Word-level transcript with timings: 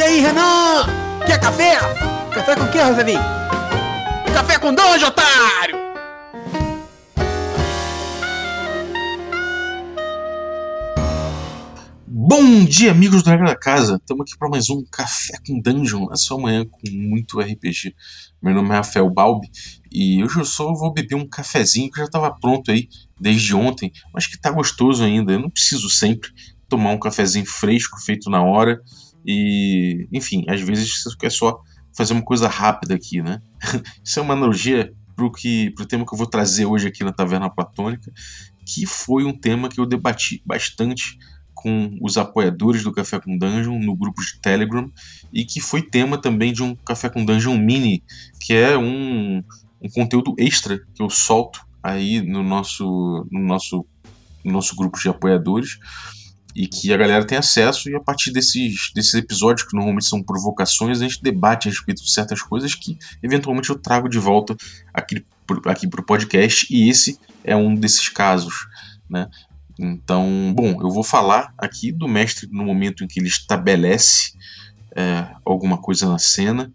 E 0.00 0.02
aí, 0.02 0.20
Renan? 0.20 0.86
Quer 1.26 1.38
café? 1.38 1.76
Café 2.32 2.56
com 2.56 2.62
o 2.62 2.72
que, 2.72 2.78
Rosalinho? 2.78 3.20
Café 4.32 4.58
com 4.58 4.74
dois, 4.74 5.02
otário! 5.02 5.76
Bom 12.06 12.64
dia, 12.64 12.92
amigos 12.92 13.22
do 13.22 13.28
Regra 13.28 13.48
da 13.48 13.54
Casa. 13.54 13.96
Estamos 13.96 14.22
aqui 14.22 14.38
para 14.38 14.48
mais 14.48 14.70
um 14.70 14.82
Café 14.90 15.34
com 15.46 15.60
Dungeon, 15.60 16.06
na 16.06 16.16
sua 16.16 16.40
manhã 16.40 16.64
com 16.64 16.80
muito 16.90 17.38
RPG. 17.38 17.94
Meu 18.40 18.54
nome 18.54 18.70
é 18.70 18.76
Rafael 18.76 19.10
Balbi 19.10 19.50
e 19.92 20.24
hoje 20.24 20.38
eu 20.38 20.46
só 20.46 20.72
vou 20.72 20.94
beber 20.94 21.16
um 21.16 21.28
cafezinho 21.28 21.90
que 21.90 21.98
já 21.98 22.06
estava 22.06 22.34
pronto 22.40 22.70
aí 22.70 22.88
desde 23.20 23.54
ontem, 23.54 23.92
mas 24.14 24.26
que 24.26 24.36
está 24.36 24.50
gostoso 24.50 25.04
ainda. 25.04 25.34
Eu 25.34 25.40
não 25.40 25.50
preciso 25.50 25.90
sempre 25.90 26.30
tomar 26.70 26.92
um 26.92 26.98
cafezinho 26.98 27.44
fresco, 27.44 28.00
feito 28.00 28.30
na 28.30 28.42
hora. 28.42 28.80
E, 29.26 30.08
enfim, 30.12 30.44
às 30.48 30.60
vezes 30.60 31.02
quer 31.16 31.30
só 31.30 31.60
fazer 31.96 32.12
uma 32.12 32.22
coisa 32.22 32.48
rápida 32.48 32.94
aqui, 32.94 33.22
né? 33.22 33.40
Isso 34.04 34.18
é 34.18 34.22
uma 34.22 34.34
analogia 34.34 34.92
pro, 35.14 35.30
que, 35.30 35.70
pro 35.70 35.86
tema 35.86 36.06
que 36.06 36.14
eu 36.14 36.18
vou 36.18 36.26
trazer 36.26 36.66
hoje 36.66 36.88
aqui 36.88 37.04
na 37.04 37.12
Taverna 37.12 37.50
Platônica, 37.50 38.10
que 38.64 38.86
foi 38.86 39.24
um 39.24 39.36
tema 39.36 39.68
que 39.68 39.80
eu 39.80 39.86
debati 39.86 40.42
bastante 40.46 41.18
com 41.54 41.94
os 42.00 42.16
apoiadores 42.16 42.82
do 42.82 42.92
Café 42.92 43.20
com 43.20 43.36
Dungeon 43.36 43.78
no 43.78 43.94
grupo 43.94 44.22
de 44.22 44.40
Telegram 44.40 44.90
e 45.30 45.44
que 45.44 45.60
foi 45.60 45.82
tema 45.82 46.16
também 46.16 46.54
de 46.54 46.62
um 46.62 46.74
Café 46.74 47.10
com 47.10 47.22
Dungeon 47.22 47.58
Mini, 47.58 48.02
que 48.40 48.54
é 48.54 48.78
um, 48.78 49.42
um 49.82 49.88
conteúdo 49.90 50.34
extra 50.38 50.78
que 50.94 51.02
eu 51.02 51.10
solto 51.10 51.60
aí 51.82 52.22
no 52.22 52.42
nosso, 52.42 53.26
no 53.30 53.40
nosso, 53.40 53.84
no 54.42 54.52
nosso 54.52 54.74
grupo 54.74 54.98
de 54.98 55.08
apoiadores 55.10 55.78
e 56.54 56.66
que 56.66 56.92
a 56.92 56.96
galera 56.96 57.24
tem 57.24 57.38
acesso 57.38 57.88
e 57.88 57.94
a 57.94 58.00
partir 58.00 58.32
desses, 58.32 58.90
desses 58.94 59.14
episódios 59.14 59.66
que 59.66 59.74
normalmente 59.74 60.08
são 60.08 60.22
provocações 60.22 61.00
a 61.00 61.04
gente 61.04 61.22
debate 61.22 61.68
a 61.68 61.70
respeito 61.70 62.02
de 62.02 62.12
certas 62.12 62.42
coisas 62.42 62.74
que 62.74 62.98
eventualmente 63.22 63.70
eu 63.70 63.78
trago 63.78 64.08
de 64.08 64.18
volta 64.18 64.56
aqui, 64.92 65.24
aqui 65.66 65.88
para 65.88 66.00
o 66.00 66.04
podcast 66.04 66.66
e 66.70 66.88
esse 66.88 67.18
é 67.44 67.56
um 67.56 67.74
desses 67.74 68.08
casos, 68.08 68.66
né? 69.08 69.28
Então, 69.78 70.52
bom, 70.54 70.78
eu 70.82 70.90
vou 70.90 71.02
falar 71.02 71.54
aqui 71.56 71.90
do 71.90 72.06
mestre 72.06 72.46
no 72.52 72.62
momento 72.62 73.02
em 73.02 73.06
que 73.06 73.18
ele 73.18 73.28
estabelece 73.28 74.32
é, 74.94 75.26
alguma 75.44 75.78
coisa 75.78 76.06
na 76.06 76.18
cena, 76.18 76.70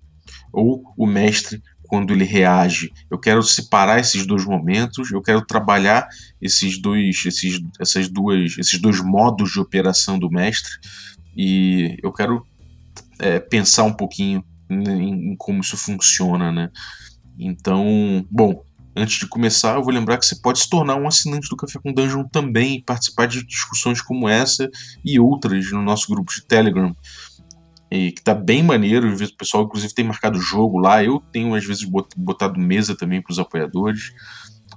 ou 0.52 0.84
o 0.98 1.06
mestre 1.06 1.62
quando 1.88 2.14
ele 2.14 2.24
reage. 2.24 2.92
Eu 3.10 3.18
quero 3.18 3.42
separar 3.44 4.00
esses 4.00 4.26
dois 4.26 4.46
momentos, 4.46 5.12
eu 5.12 5.22
quero 5.22 5.46
trabalhar 5.46 6.08
esses 6.42 6.82
dois, 6.82 7.24
esses, 7.26 7.62
essas 7.80 8.08
duas, 8.10 8.58
esses 8.58 8.80
dois 8.80 9.02
modos 9.02 9.52
de 9.52 9.60
operação 9.60 10.18
do 10.18 10.30
mestre, 10.30 10.74
e 11.36 11.98
eu 12.04 12.12
quero 12.12 12.46
é, 13.20 13.40
pensar 13.40 13.84
um 13.84 13.94
pouquinho 13.94 14.44
em, 14.70 15.32
em 15.32 15.36
como 15.36 15.62
isso 15.62 15.78
funciona, 15.78 16.52
né? 16.52 16.70
Então, 17.38 18.26
bom, 18.32 18.64
Antes 18.98 19.20
de 19.20 19.28
começar, 19.28 19.76
eu 19.76 19.84
vou 19.84 19.94
lembrar 19.94 20.18
que 20.18 20.26
você 20.26 20.38
pode 20.38 20.58
se 20.58 20.70
tornar 20.70 20.96
um 20.96 21.06
assinante 21.06 21.50
do 21.50 21.58
Café 21.58 21.78
com 21.80 21.92
Dungeon 21.92 22.24
também 22.30 22.76
e 22.76 22.82
participar 22.82 23.26
de 23.26 23.46
discussões 23.46 24.02
como 24.02 24.30
essa 24.30 24.72
e 25.04 25.20
outras 25.20 25.70
no 25.72 25.82
nosso 25.82 26.08
grupo 26.08 26.34
de 26.34 26.42
Telegram. 26.42 26.96
E 27.96 28.12
que 28.12 28.22
tá 28.22 28.34
bem 28.34 28.62
maneiro, 28.62 29.16
o 29.16 29.38
pessoal 29.38 29.64
inclusive 29.64 29.94
tem 29.94 30.04
marcado 30.04 30.40
jogo 30.40 30.78
lá. 30.78 31.02
Eu 31.02 31.22
tenho 31.32 31.56
às 31.56 31.66
vezes 31.66 31.88
botado 32.18 32.60
mesa 32.60 32.96
também 32.96 33.22
para 33.22 33.32
os 33.32 33.40
apoiadores. 33.40 34.12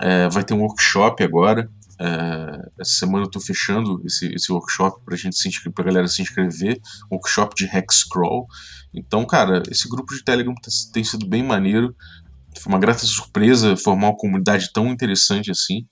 É, 0.01 0.29
vai 0.29 0.45
ter 0.45 0.55
um 0.55 0.61
workshop 0.61 1.25
agora. 1.25 1.69
É, 2.01 2.71
essa 2.79 2.93
semana 2.93 3.25
eu 3.25 3.31
tô 3.31 3.41
fechando 3.41 4.01
esse, 4.05 4.33
esse 4.33 4.53
workshop 4.53 5.05
pra 5.05 5.17
gente 5.17 5.37
se 5.37 5.49
inscrever, 5.49 5.75
pra 5.75 5.85
galera 5.85 6.07
se 6.07 6.23
inscrever. 6.23 6.81
Workshop 7.11 7.57
de 7.57 7.65
Hexcrawl. 7.65 8.47
Então, 8.95 9.27
cara, 9.27 9.65
esse 9.69 9.89
grupo 9.89 10.15
de 10.15 10.23
Telegram 10.23 10.55
tá, 10.55 10.71
tem 10.93 11.03
sido 11.03 11.27
bem 11.27 11.43
maneiro. 11.43 11.97
Foi 12.61 12.73
uma 12.73 12.79
grata 12.79 13.05
surpresa 13.05 13.77
formar 13.77 14.11
uma 14.11 14.17
comunidade 14.17 14.71
tão 14.73 14.87
interessante 14.87 15.51
assim. 15.51 15.87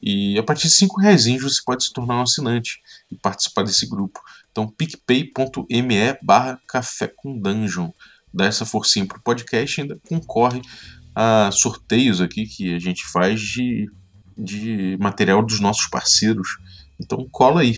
E 0.00 0.38
a 0.38 0.44
partir 0.44 0.68
de 0.68 0.74
5 0.74 1.00
reais 1.00 1.24
você 1.24 1.60
pode 1.64 1.84
se 1.84 1.92
tornar 1.92 2.18
um 2.18 2.22
assinante 2.22 2.80
e 3.10 3.16
participar 3.16 3.64
desse 3.64 3.88
grupo. 3.88 4.20
Então, 4.58 4.66
picpay.me 4.66 6.18
barra 6.20 6.60
café 6.66 7.06
com 7.06 7.38
dungeon. 7.38 7.92
Dá 8.34 8.46
essa 8.46 8.66
forcinha 8.66 9.06
pro 9.06 9.22
podcast 9.22 9.78
e 9.78 9.82
ainda 9.82 10.00
concorre 10.08 10.60
a 11.14 11.48
sorteios 11.52 12.20
aqui 12.20 12.44
que 12.44 12.74
a 12.74 12.78
gente 12.80 13.06
faz 13.06 13.40
de, 13.40 13.88
de 14.36 14.98
material 14.98 15.46
dos 15.46 15.60
nossos 15.60 15.86
parceiros. 15.86 16.58
Então 16.98 17.24
cola 17.30 17.60
aí. 17.60 17.76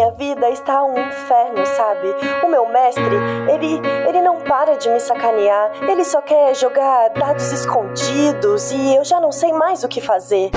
Minha 0.00 0.10
vida 0.12 0.48
está 0.48 0.82
um 0.82 0.98
inferno, 0.98 1.66
sabe? 1.66 2.08
O 2.42 2.48
meu 2.48 2.66
mestre, 2.66 3.04
ele, 3.52 3.80
ele 4.08 4.22
não 4.22 4.40
para 4.40 4.74
de 4.76 4.88
me 4.88 4.98
sacanear. 4.98 5.72
Ele 5.82 6.04
só 6.04 6.22
quer 6.22 6.54
jogar 6.56 7.10
dados 7.10 7.52
escondidos 7.52 8.72
e 8.72 8.96
eu 8.96 9.04
já 9.04 9.20
não 9.20 9.30
sei 9.30 9.52
mais 9.52 9.84
o 9.84 9.88
que 9.88 10.00
fazer. 10.00 10.50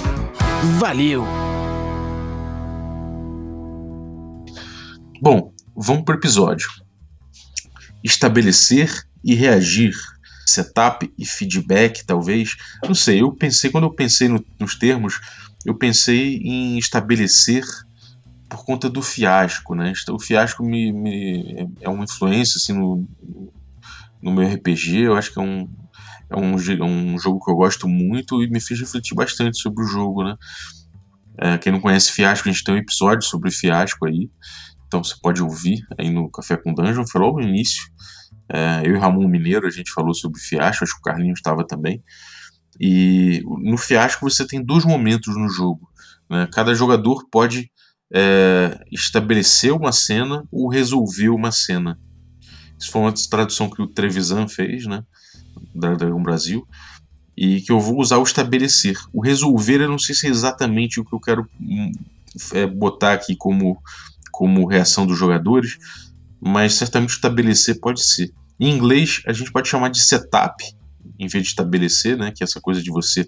Valeu! 0.78 1.26
Bom, 5.20 5.52
vamos 5.78 6.04
para 6.04 6.16
o 6.16 6.18
episódio. 6.18 6.68
Estabelecer 8.02 8.90
e 9.24 9.34
reagir. 9.34 9.94
Setup 10.46 11.12
e 11.18 11.26
feedback, 11.26 12.04
talvez. 12.04 12.56
Não 12.84 12.94
sei, 12.94 13.20
eu 13.20 13.30
pensei, 13.32 13.70
quando 13.70 13.84
eu 13.84 13.92
pensei 13.92 14.28
no, 14.28 14.44
nos 14.58 14.74
termos, 14.74 15.20
eu 15.64 15.74
pensei 15.74 16.38
em 16.38 16.78
estabelecer 16.78 17.64
por 18.48 18.64
conta 18.64 18.88
do 18.88 19.02
fiasco, 19.02 19.74
né? 19.74 19.92
O 20.08 20.18
fiasco 20.18 20.64
me, 20.64 20.90
me 20.90 21.68
é 21.82 21.88
uma 21.88 22.04
influência 22.04 22.56
assim, 22.56 22.72
no, 22.72 23.06
no 24.22 24.32
meu 24.32 24.48
RPG, 24.48 25.00
eu 25.00 25.16
acho 25.16 25.30
que 25.32 25.38
é 25.38 25.42
um, 25.42 25.68
é 26.30 26.36
um, 26.36 26.56
é 26.56 26.84
um 26.84 27.18
jogo 27.18 27.44
que 27.44 27.50
eu 27.50 27.56
gosto 27.56 27.86
muito 27.86 28.42
e 28.42 28.48
me 28.48 28.60
fez 28.60 28.80
refletir 28.80 29.14
bastante 29.14 29.60
sobre 29.60 29.84
o 29.84 29.86
jogo, 29.86 30.24
né? 30.24 30.34
É, 31.40 31.56
quem 31.58 31.70
não 31.70 31.80
conhece 31.80 32.10
Fiasco, 32.10 32.48
a 32.48 32.52
gente 32.52 32.64
tem 32.64 32.74
um 32.74 32.78
episódio 32.78 33.22
sobre 33.22 33.50
Fiasco 33.50 34.06
aí. 34.06 34.28
Então 34.88 35.04
você 35.04 35.14
pode 35.22 35.40
ouvir 35.40 35.86
aí 35.96 36.10
no 36.10 36.28
Café 36.30 36.56
com 36.56 36.74
Dungeon, 36.74 37.06
foi 37.06 37.20
logo 37.20 37.40
no 37.40 37.46
início. 37.46 37.84
É, 38.52 38.82
eu 38.84 38.96
e 38.96 38.98
Ramon 38.98 39.28
Mineiro, 39.28 39.66
a 39.66 39.70
gente 39.70 39.92
falou 39.92 40.14
sobre 40.14 40.40
fiasco, 40.40 40.82
acho 40.82 40.94
que 40.94 41.00
o 41.00 41.02
Carlinhos 41.02 41.38
estava 41.38 41.64
também. 41.64 42.02
E 42.80 43.42
no 43.62 43.76
fiasco 43.76 44.28
você 44.28 44.46
tem 44.46 44.64
dois 44.64 44.84
momentos 44.84 45.36
no 45.36 45.48
jogo. 45.48 45.88
Né? 46.28 46.48
Cada 46.52 46.74
jogador 46.74 47.28
pode 47.30 47.70
é, 48.12 48.82
estabelecer 48.90 49.72
uma 49.72 49.92
cena 49.92 50.42
ou 50.50 50.68
resolver 50.68 51.28
uma 51.28 51.52
cena. 51.52 51.98
Isso 52.80 52.90
foi 52.90 53.02
uma 53.02 53.14
tradução 53.30 53.68
que 53.68 53.82
o 53.82 53.86
Trevisan 53.86 54.48
fez, 54.48 54.86
né? 54.86 55.04
da 55.74 55.94
Dragão 55.94 56.22
Brasil 56.22 56.66
e 57.40 57.60
que 57.60 57.70
eu 57.70 57.78
vou 57.78 58.00
usar 58.00 58.18
o 58.18 58.24
estabelecer. 58.24 58.98
O 59.12 59.22
resolver 59.22 59.80
eu 59.80 59.88
não 59.88 59.98
sei 59.98 60.12
se 60.12 60.26
é 60.26 60.30
exatamente 60.30 60.98
o 60.98 61.04
que 61.04 61.14
eu 61.14 61.20
quero 61.20 61.48
hum, 61.60 61.92
é, 62.52 62.66
botar 62.66 63.12
aqui 63.12 63.36
como, 63.36 63.80
como 64.38 64.68
reação 64.68 65.04
dos 65.04 65.18
jogadores, 65.18 65.78
mas 66.40 66.74
certamente 66.74 67.10
estabelecer 67.10 67.80
pode 67.80 68.06
ser. 68.06 68.30
Em 68.60 68.70
inglês 68.70 69.20
a 69.26 69.32
gente 69.32 69.50
pode 69.50 69.68
chamar 69.68 69.88
de 69.88 70.00
setup 70.00 70.62
em 71.18 71.26
vez 71.26 71.42
de 71.42 71.50
estabelecer, 71.50 72.16
né, 72.16 72.30
que 72.32 72.44
é 72.44 72.44
essa 72.44 72.60
coisa 72.60 72.80
de 72.80 72.88
você 72.88 73.26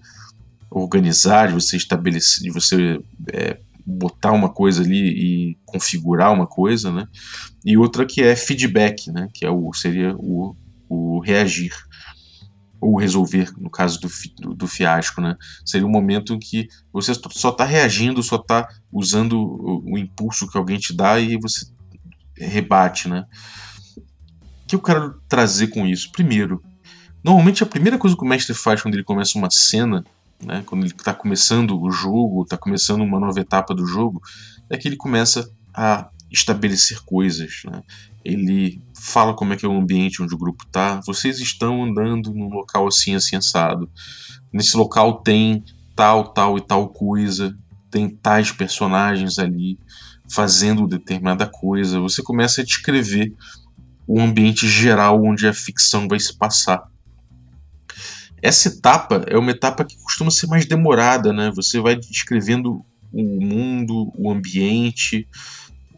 organizar, 0.71 1.49
de 1.49 1.55
você 1.55 1.77
estabelecer, 1.77 2.45
de 2.45 2.51
você 2.53 3.01
é, 3.33 3.59
botar 3.85 4.31
uma 4.31 4.49
coisa 4.49 4.85
ali 4.85 5.09
e 5.09 5.59
configurar 5.67 6.33
uma 6.33 6.47
coisa, 6.47 6.93
né? 6.93 7.09
E 7.65 7.77
outra 7.77 8.07
que 8.07 8.23
é 8.23 8.37
feedback, 8.37 9.11
né? 9.11 9.27
Que 9.35 9.45
é 9.45 9.51
o 9.51 9.73
seria 9.73 10.15
o, 10.17 10.55
o 10.89 11.19
reagir 11.19 11.73
ou 12.81 12.97
resolver, 12.97 13.53
no 13.59 13.69
caso 13.69 14.01
do, 14.01 14.09
do, 14.41 14.55
do, 14.55 14.67
fiasco, 14.67 15.21
né? 15.21 15.37
Seria 15.65 15.87
um 15.87 15.91
momento 15.91 16.33
em 16.33 16.39
que 16.39 16.69
você 16.93 17.13
só 17.31 17.51
está 17.51 17.65
reagindo, 17.65 18.23
só 18.23 18.37
está 18.37 18.67
usando 18.91 19.39
o, 19.39 19.93
o, 19.93 19.99
impulso 19.99 20.49
que 20.49 20.57
alguém 20.57 20.79
te 20.79 20.95
dá 20.95 21.19
e 21.21 21.37
você 21.37 21.67
rebate, 22.37 23.09
né? 23.09 23.27
O 23.97 24.67
que 24.67 24.75
eu 24.77 24.81
quero 24.81 25.21
trazer 25.29 25.67
com 25.69 25.87
isso? 25.87 26.11
Primeiro, 26.11 26.63
normalmente 27.23 27.63
a 27.63 27.67
primeira 27.67 27.99
coisa 27.99 28.17
que 28.17 28.25
o 28.25 28.29
mestre 28.29 28.55
faz 28.55 28.81
quando 28.81 28.95
ele 28.95 29.05
começa 29.05 29.37
uma 29.37 29.51
cena 29.51 30.05
né, 30.43 30.63
quando 30.67 30.85
ele 30.85 30.95
está 30.95 31.13
começando 31.13 31.81
o 31.81 31.91
jogo, 31.91 32.43
está 32.43 32.57
começando 32.57 33.03
uma 33.03 33.21
nova 33.21 33.39
etapa 33.39 33.75
do 33.75 33.87
jogo, 33.87 34.23
é 34.69 34.77
que 34.77 34.89
ele 34.89 34.97
começa 34.97 35.51
a 35.75 36.09
estabelecer 36.31 37.01
coisas. 37.05 37.63
Né? 37.65 37.83
Ele 38.25 38.83
fala 39.01 39.35
como 39.35 39.53
é 39.55 39.57
que 39.57 39.65
é 39.65 39.69
o 39.69 39.79
ambiente 39.79 40.23
onde 40.23 40.35
o 40.35 40.39
grupo 40.39 40.65
está. 40.65 41.01
Vocês 41.07 41.39
estão 41.41 41.85
andando 41.85 42.33
num 42.33 42.49
local 42.49 42.87
assim, 42.87 43.15
assim, 43.15 43.37
assado. 43.37 43.91
Nesse 44.53 44.77
local 44.77 45.23
tem 45.23 45.65
tal, 45.97 46.33
tal 46.33 46.59
e 46.59 46.61
tal 46.61 46.89
coisa. 46.91 47.57
Tem 47.91 48.09
tais 48.09 48.53
personagens 48.53 49.39
ali 49.39 49.79
fazendo 50.31 50.87
determinada 50.87 51.47
coisa. 51.47 51.99
Você 52.01 52.23
começa 52.23 52.61
a 52.61 52.65
descrever 52.65 53.35
o 54.07 54.21
ambiente 54.21 54.69
geral 54.69 55.25
onde 55.25 55.47
a 55.47 55.55
ficção 55.55 56.07
vai 56.07 56.21
se 56.21 56.37
passar. 56.37 56.83
Essa 58.43 58.69
etapa 58.69 59.25
é 59.27 59.37
uma 59.37 59.51
etapa 59.51 59.85
que 59.85 59.97
costuma 60.03 60.31
ser 60.31 60.47
mais 60.47 60.67
demorada, 60.67 61.33
né? 61.33 61.51
Você 61.55 61.81
vai 61.81 61.97
descrevendo 61.97 62.85
o 63.13 63.23
mundo, 63.45 64.13
o 64.17 64.31
ambiente, 64.31 65.29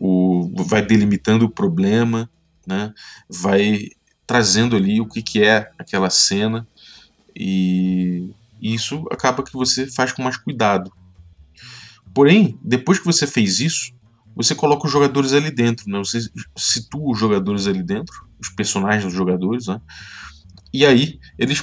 o, 0.01 0.51
vai 0.65 0.85
delimitando 0.85 1.45
o 1.45 1.51
problema, 1.51 2.29
né? 2.67 2.93
Vai 3.29 3.89
trazendo 4.27 4.77
ali 4.77 5.01
o 5.01 5.07
que, 5.07 5.23
que 5.23 5.43
é 5.43 5.71
aquela 5.79 6.11
cena 6.11 6.67
e 7.35 8.31
isso 8.61 9.05
acaba 9.11 9.43
que 9.43 9.53
você 9.53 9.87
faz 9.87 10.13
com 10.13 10.23
mais 10.23 10.37
cuidado. 10.37 10.93
Porém, 12.15 12.59
depois 12.63 12.99
que 12.99 13.05
você 13.05 13.27
fez 13.27 13.59
isso, 13.59 13.93
você 14.35 14.55
coloca 14.55 14.87
os 14.87 14.93
jogadores 14.93 15.33
ali 15.33 15.51
dentro, 15.51 15.91
né? 15.91 15.99
Você 15.99 16.21
situa 16.57 17.13
os 17.13 17.19
jogadores 17.19 17.67
ali 17.67 17.83
dentro, 17.83 18.15
os 18.41 18.49
personagens 18.51 19.05
dos 19.05 19.15
jogadores, 19.15 19.67
né? 19.67 19.81
E 20.73 20.87
aí 20.87 21.21
eles, 21.39 21.63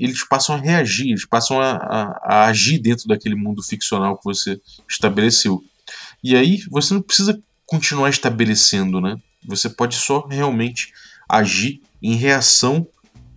eles 0.00 0.24
passam 0.24 0.54
a 0.54 0.58
reagir, 0.58 1.08
eles 1.08 1.26
passam 1.26 1.60
a, 1.60 1.72
a, 1.72 2.20
a, 2.22 2.44
agir 2.46 2.78
dentro 2.78 3.08
daquele 3.08 3.34
mundo 3.34 3.62
ficcional 3.62 4.16
que 4.16 4.24
você 4.24 4.60
estabeleceu. 4.88 5.64
E 6.22 6.36
aí 6.36 6.62
você 6.70 6.94
não 6.94 7.02
precisa 7.02 7.40
continuar 7.66 8.08
estabelecendo, 8.08 9.00
né? 9.00 9.16
Você 9.46 9.68
pode 9.68 9.96
só 9.96 10.26
realmente 10.26 10.92
agir 11.28 11.80
em 12.02 12.14
reação 12.14 12.86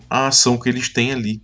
à 0.09 0.27
ação 0.27 0.57
que 0.57 0.69
eles 0.69 0.89
têm 0.91 1.11
ali. 1.11 1.41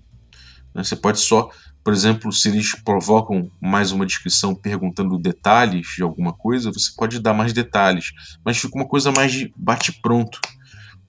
Né? 0.73 0.83
Você 0.83 0.95
pode 0.95 1.19
só, 1.19 1.49
por 1.83 1.93
exemplo, 1.93 2.31
se 2.31 2.49
eles 2.49 2.75
provocam 2.83 3.49
mais 3.61 3.91
uma 3.91 4.05
descrição 4.05 4.53
perguntando 4.53 5.17
detalhes 5.17 5.87
de 5.95 6.03
alguma 6.03 6.33
coisa, 6.33 6.71
você 6.71 6.91
pode 6.95 7.19
dar 7.19 7.33
mais 7.33 7.53
detalhes, 7.53 8.11
mas 8.43 8.57
fica 8.57 8.75
uma 8.75 8.87
coisa 8.87 9.11
mais 9.11 9.31
de 9.31 9.53
bate-pronto. 9.55 10.39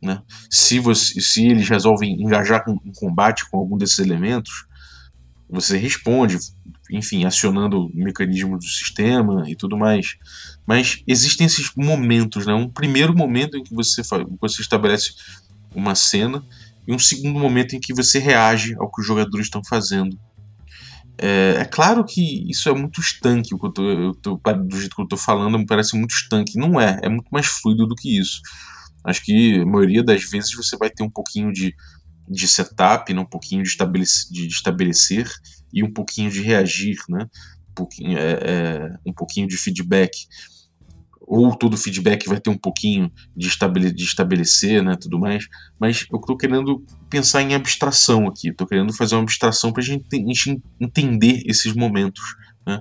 Né? 0.02 0.22
Se, 0.50 0.78
você, 0.78 1.20
se 1.20 1.46
eles 1.46 1.68
resolvem 1.68 2.20
engajar 2.20 2.64
com, 2.64 2.78
em 2.84 2.92
combate 2.92 3.48
com 3.50 3.58
algum 3.58 3.76
desses 3.76 3.98
elementos, 3.98 4.66
você 5.48 5.76
responde, 5.76 6.38
enfim, 6.90 7.24
acionando 7.24 7.86
o 7.86 7.90
mecanismo 7.94 8.58
do 8.58 8.64
sistema 8.64 9.44
e 9.48 9.56
tudo 9.56 9.76
mais. 9.76 10.16
Mas 10.66 11.02
existem 11.06 11.46
esses 11.46 11.70
momentos, 11.76 12.46
né? 12.46 12.54
Um 12.54 12.68
primeiro 12.68 13.16
momento 13.16 13.56
em 13.56 13.62
que 13.62 13.74
você, 13.74 14.02
você 14.40 14.62
estabelece 14.62 15.14
uma 15.74 15.94
cena 15.94 16.44
e 16.86 16.92
um 16.92 16.98
segundo 16.98 17.38
momento 17.38 17.74
em 17.74 17.80
que 17.80 17.94
você 17.94 18.18
reage 18.18 18.74
ao 18.78 18.90
que 18.90 19.00
os 19.00 19.06
jogadores 19.06 19.46
estão 19.46 19.62
fazendo. 19.64 20.18
É, 21.18 21.56
é 21.60 21.64
claro 21.64 22.04
que 22.04 22.48
isso 22.50 22.68
é 22.68 22.74
muito 22.74 23.00
estanque, 23.00 23.54
o 23.54 23.58
que 23.58 23.66
eu 23.66 23.72
tô, 23.72 23.90
eu 23.90 24.14
tô, 24.14 24.36
do 24.36 24.78
jeito 24.78 24.94
que 24.94 25.00
eu 25.00 25.04
estou 25.04 25.18
falando, 25.18 25.58
me 25.58 25.66
parece 25.66 25.96
muito 25.96 26.14
estanque. 26.14 26.58
Não 26.58 26.80
é, 26.80 27.00
é 27.02 27.08
muito 27.08 27.28
mais 27.30 27.46
fluido 27.46 27.86
do 27.86 27.94
que 27.94 28.18
isso. 28.18 28.40
Acho 29.04 29.24
que 29.24 29.60
a 29.60 29.66
maioria 29.66 30.02
das 30.02 30.24
vezes 30.24 30.54
você 30.54 30.76
vai 30.76 30.90
ter 30.90 31.02
um 31.02 31.10
pouquinho 31.10 31.52
de, 31.52 31.74
de 32.28 32.48
setup, 32.48 33.12
né? 33.12 33.20
um 33.20 33.26
pouquinho 33.26 33.62
de, 33.62 33.68
estabelecer, 33.68 34.32
de 34.32 34.46
estabelecer 34.46 35.30
e 35.76 35.84
um 35.84 35.92
pouquinho 35.92 36.30
de 36.30 36.40
reagir, 36.40 36.96
né? 37.06 37.28
um, 37.70 37.74
pouquinho, 37.74 38.18
é, 38.18 38.32
é, 38.32 38.96
um 39.04 39.12
pouquinho 39.12 39.46
de 39.46 39.58
feedback. 39.58 40.26
Ou 41.20 41.54
todo 41.54 41.76
feedback 41.76 42.26
vai 42.28 42.40
ter 42.40 42.48
um 42.48 42.56
pouquinho 42.56 43.12
de, 43.36 43.46
estabele, 43.46 43.92
de 43.92 44.04
estabelecer, 44.04 44.82
né, 44.82 44.96
tudo 44.98 45.18
mais. 45.18 45.46
Mas 45.78 46.06
eu 46.10 46.18
estou 46.18 46.36
querendo 46.36 46.82
pensar 47.10 47.42
em 47.42 47.54
abstração 47.54 48.26
aqui. 48.26 48.48
Estou 48.48 48.66
querendo 48.66 48.92
fazer 48.94 49.16
uma 49.16 49.22
abstração 49.22 49.70
para 49.70 49.82
a 49.82 49.84
gente 49.84 50.06
entender 50.80 51.42
esses 51.44 51.74
momentos. 51.74 52.22
Né? 52.66 52.80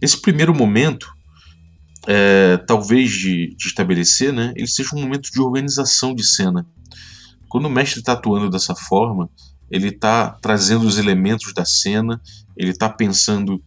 Esse 0.00 0.20
primeiro 0.20 0.52
momento 0.52 1.06
é, 2.08 2.56
talvez 2.56 3.12
de, 3.12 3.54
de, 3.54 3.66
estabelecer, 3.66 4.32
né, 4.32 4.52
ele 4.56 4.66
seja 4.66 4.96
um 4.96 5.00
momento 5.00 5.30
de 5.30 5.40
organização 5.40 6.14
de 6.14 6.24
cena. 6.24 6.66
Quando 7.48 7.66
o 7.66 7.70
mestre 7.70 8.00
está 8.00 8.12
atuando 8.12 8.48
dessa 8.48 8.74
forma, 8.74 9.30
ele 9.70 9.88
está 9.88 10.30
trazendo 10.30 10.86
os 10.86 10.98
elementos 10.98 11.52
da 11.52 11.64
cena, 11.64 12.20
ele 12.56 12.70
está 12.70 12.88
pensando 12.88 13.62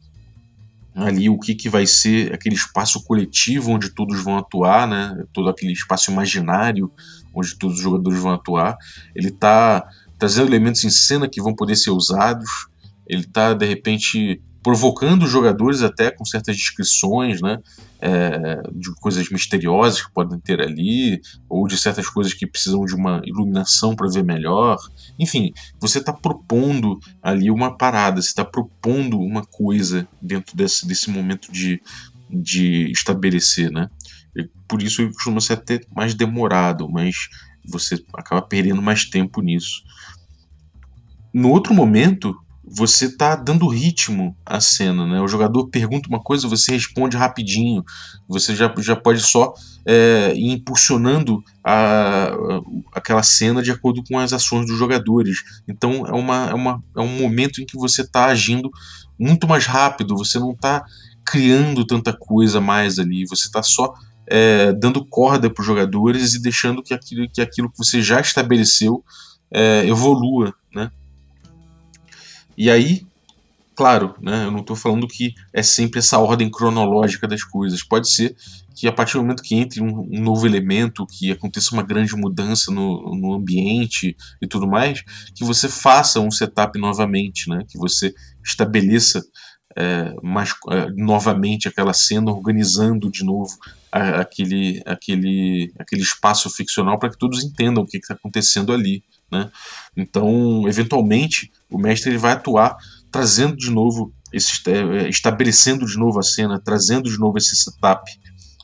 ali 0.94 1.30
o 1.30 1.40
que, 1.40 1.56
que 1.56 1.70
vai 1.70 1.86
ser 1.86 2.34
aquele 2.34 2.56
espaço 2.56 3.04
coletivo 3.04 3.72
onde 3.72 3.90
todos 3.90 4.22
vão 4.22 4.38
atuar, 4.38 4.88
né, 4.88 5.24
todo 5.32 5.50
aquele 5.50 5.72
espaço 5.72 6.12
imaginário 6.12 6.92
onde 7.34 7.58
todos 7.58 7.78
os 7.78 7.84
jogadores 7.84 8.20
vão 8.20 8.34
atuar. 8.34 8.78
Ele 9.16 9.30
está 9.30 9.88
trazendo 10.20 10.48
elementos 10.48 10.84
em 10.84 10.90
cena 10.90 11.30
que 11.30 11.42
vão 11.42 11.56
poder 11.56 11.76
ser 11.76 11.92
usados. 11.92 12.50
Ele 13.08 13.22
está 13.22 13.54
de 13.54 13.66
repente 13.66 14.42
provocando 14.64 15.24
os 15.24 15.30
jogadores 15.30 15.82
até 15.82 16.12
com 16.12 16.24
certas 16.24 16.56
descrições, 16.56 17.42
né? 17.42 17.60
É, 18.00 18.62
de 18.74 18.92
coisas 18.96 19.30
misteriosas 19.30 20.02
que 20.02 20.12
podem 20.12 20.40
ter 20.40 20.60
ali, 20.60 21.22
ou 21.48 21.68
de 21.68 21.78
certas 21.78 22.08
coisas 22.10 22.34
que 22.34 22.48
precisam 22.48 22.84
de 22.84 22.96
uma 22.96 23.22
iluminação 23.26 23.96
para 23.96 24.10
ver 24.10 24.24
melhor. 24.24 24.78
Enfim, 25.20 25.54
você 25.80 26.00
está 26.00 26.12
propondo 26.12 27.00
ali 27.22 27.52
uma 27.52 27.78
parada, 27.78 28.22
você 28.22 28.30
está 28.30 28.44
propondo 28.44 29.20
uma 29.20 29.46
coisa 29.46 30.08
dentro 30.20 30.56
desse, 30.56 30.88
desse 30.88 31.12
momento 31.12 31.52
de, 31.52 31.80
de 32.30 32.92
estabelecer, 32.92 33.72
né? 33.72 33.88
E 34.36 34.50
por 34.68 34.82
isso 34.82 35.02
ele 35.02 35.14
costuma 35.14 35.42
ser 35.42 35.54
até 35.54 35.82
mais 35.96 36.16
demorado, 36.16 36.90
mas 36.90 37.30
você 37.64 38.04
acaba 38.16 38.42
perdendo 38.42 38.82
mais 38.82 39.06
tempo 39.06 39.42
nisso. 39.42 39.84
No 41.34 41.50
outro 41.50 41.74
momento, 41.74 42.36
você 42.74 43.06
está 43.06 43.36
dando 43.36 43.68
ritmo 43.68 44.36
à 44.46 44.62
cena, 44.62 45.06
né? 45.06 45.20
O 45.20 45.28
jogador 45.28 45.68
pergunta 45.68 46.08
uma 46.08 46.22
coisa, 46.22 46.48
você 46.48 46.72
responde 46.72 47.18
rapidinho. 47.18 47.84
Você 48.30 48.56
já, 48.56 48.74
já 48.80 48.96
pode 48.96 49.20
só 49.20 49.54
é, 49.86 50.32
ir 50.36 50.52
impulsionando 50.52 51.44
a, 51.64 52.32
aquela 52.94 53.24
cena 53.24 53.62
de 53.62 53.72
acordo 53.72 54.02
com 54.08 54.18
as 54.18 54.32
ações 54.32 54.66
dos 54.66 54.78
jogadores. 54.78 55.38
Então 55.68 56.08
é, 56.08 56.14
uma, 56.14 56.50
é, 56.50 56.54
uma, 56.54 56.84
é 56.96 57.02
um 57.02 57.20
momento 57.20 57.62
em 57.62 57.66
que 57.66 57.78
você 57.78 58.04
está 58.04 58.28
agindo 58.28 58.72
muito 59.20 59.48
mais 59.48 59.66
rápido, 59.66 60.16
você 60.16 60.40
não 60.40 60.52
está 60.52 60.86
criando 61.26 61.86
tanta 61.86 62.14
coisa 62.14 62.62
mais 62.62 62.98
ali, 62.98 63.26
você 63.28 63.48
está 63.48 63.62
só 63.62 63.94
é, 64.28 64.72
dando 64.72 65.06
corda 65.06 65.50
para 65.50 65.62
os 65.62 65.68
jogadores 65.68 66.34
e 66.34 66.42
deixando 66.42 66.82
que 66.82 66.94
aquilo, 66.94 67.30
que 67.30 67.42
aquilo 67.42 67.70
que 67.70 67.78
você 67.78 68.02
já 68.02 68.22
estabeleceu 68.22 69.04
é, 69.54 69.86
evolua, 69.86 70.54
né? 70.74 70.90
E 72.62 72.70
aí, 72.70 73.08
claro, 73.76 74.14
né, 74.22 74.46
eu 74.46 74.52
não 74.52 74.60
estou 74.60 74.76
falando 74.76 75.08
que 75.08 75.34
é 75.52 75.64
sempre 75.64 75.98
essa 75.98 76.20
ordem 76.20 76.48
cronológica 76.48 77.28
das 77.28 77.44
coisas. 77.44 77.82
Pode 77.82 78.08
ser 78.08 78.36
que 78.76 78.88
a 78.88 78.92
partir 78.92 79.14
do 79.14 79.24
momento 79.24 79.42
que 79.42 79.56
entre 79.56 79.82
um, 79.82 80.02
um 80.02 80.22
novo 80.22 80.46
elemento, 80.46 81.08
que 81.08 81.32
aconteça 81.32 81.74
uma 81.74 81.82
grande 81.82 82.16
mudança 82.16 82.72
no, 82.72 83.16
no, 83.16 83.34
ambiente 83.34 84.16
e 84.40 84.46
tudo 84.46 84.68
mais, 84.68 85.02
que 85.34 85.44
você 85.44 85.68
faça 85.68 86.20
um 86.20 86.30
setup 86.30 86.78
novamente, 86.80 87.50
né, 87.50 87.66
que 87.68 87.80
você 87.80 88.14
estabeleça 88.46 89.24
é, 89.76 90.14
mais, 90.22 90.54
é, 90.70 90.90
novamente 90.96 91.68
aquela 91.68 91.94
cena, 91.94 92.32
organizando 92.32 93.10
de 93.10 93.24
novo 93.24 93.58
a, 93.92 94.22
aquele, 94.22 94.82
aquele, 94.86 95.72
aquele 95.80 96.02
espaço 96.02 96.50
ficcional 96.50 96.98
para 96.98 97.10
que 97.10 97.18
todos 97.18 97.44
entendam 97.44 97.84
o 97.84 97.88
que 97.88 97.98
está 97.98 98.14
acontecendo 98.14 98.74
ali. 98.74 99.04
Né? 99.32 99.50
Então, 99.96 100.68
eventualmente, 100.68 101.52
o 101.70 101.78
mestre 101.78 102.12
ele 102.12 102.18
vai 102.18 102.34
atuar 102.34 102.76
trazendo 103.12 103.58
de 103.58 103.70
novo, 103.70 104.14
esse, 104.32 104.62
é, 104.70 105.10
estabelecendo 105.10 105.86
de 105.86 105.98
novo 105.98 106.20
a 106.20 106.24
cena, 106.24 106.62
trazendo 106.64 107.10
de 107.10 107.18
novo 107.18 107.38
esse 107.38 107.56
setup 107.56 108.10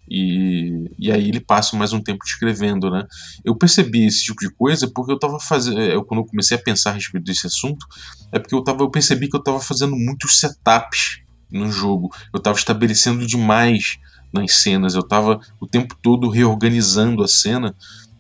e, 0.10 0.90
e 0.98 1.12
aí 1.12 1.28
ele 1.28 1.40
passa 1.40 1.76
mais 1.76 1.92
um 1.92 2.02
tempo 2.02 2.24
escrevendo, 2.26 2.90
né? 2.90 3.06
Eu 3.44 3.56
percebi 3.56 4.06
esse 4.06 4.24
tipo 4.24 4.40
de 4.40 4.50
coisa 4.50 4.88
porque 4.88 5.12
eu 5.12 5.20
tava 5.20 5.40
fazendo. 5.40 5.82
Eu, 5.82 6.04
quando 6.04 6.22
eu 6.22 6.26
comecei 6.26 6.56
a 6.56 6.62
pensar 6.62 6.92
a 6.92 6.94
respeito 6.94 7.26
desse 7.26 7.48
assunto, 7.48 7.86
é 8.32 8.40
porque 8.40 8.56
eu, 8.56 8.64
tava, 8.64 8.84
eu 8.84 8.90
percebi 8.90 9.30
que 9.30 9.36
eu 9.36 9.44
tava 9.44 9.60
fazendo 9.60 9.96
muitos 9.96 10.40
setups 10.40 11.22
no 11.52 11.72
jogo. 11.72 12.10
Eu 12.34 12.40
tava 12.40 12.58
estabelecendo 12.58 13.26
demais 13.26 13.98
nas 14.32 14.54
cenas, 14.54 14.96
eu 14.96 15.04
tava 15.04 15.40
o 15.60 15.68
tempo 15.68 15.96
todo 16.02 16.30
reorganizando 16.30 17.24
a 17.24 17.28
cena. 17.28 17.76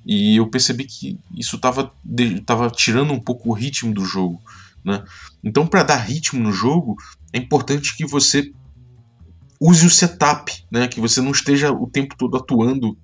E 0.05 0.37
eu 0.37 0.47
percebi 0.49 0.85
que 0.85 1.19
isso 1.35 1.57
estava 1.57 1.91
tava 2.45 2.69
tirando 2.69 3.11
um 3.11 3.19
pouco 3.19 3.49
o 3.49 3.53
ritmo 3.53 3.93
do 3.93 4.05
jogo. 4.05 4.41
Né? 4.83 5.03
Então, 5.43 5.67
para 5.67 5.83
dar 5.83 5.97
ritmo 5.97 6.41
no 6.41 6.51
jogo, 6.51 6.95
é 7.33 7.37
importante 7.37 7.95
que 7.95 8.05
você 8.05 8.51
use 9.59 9.85
o 9.85 9.89
setup, 9.89 10.51
né? 10.71 10.87
Que 10.87 10.99
você 10.99 11.21
não 11.21 11.31
esteja 11.31 11.71
o 11.71 11.87
tempo 11.87 12.15
todo 12.17 12.37
atuando 12.37 12.97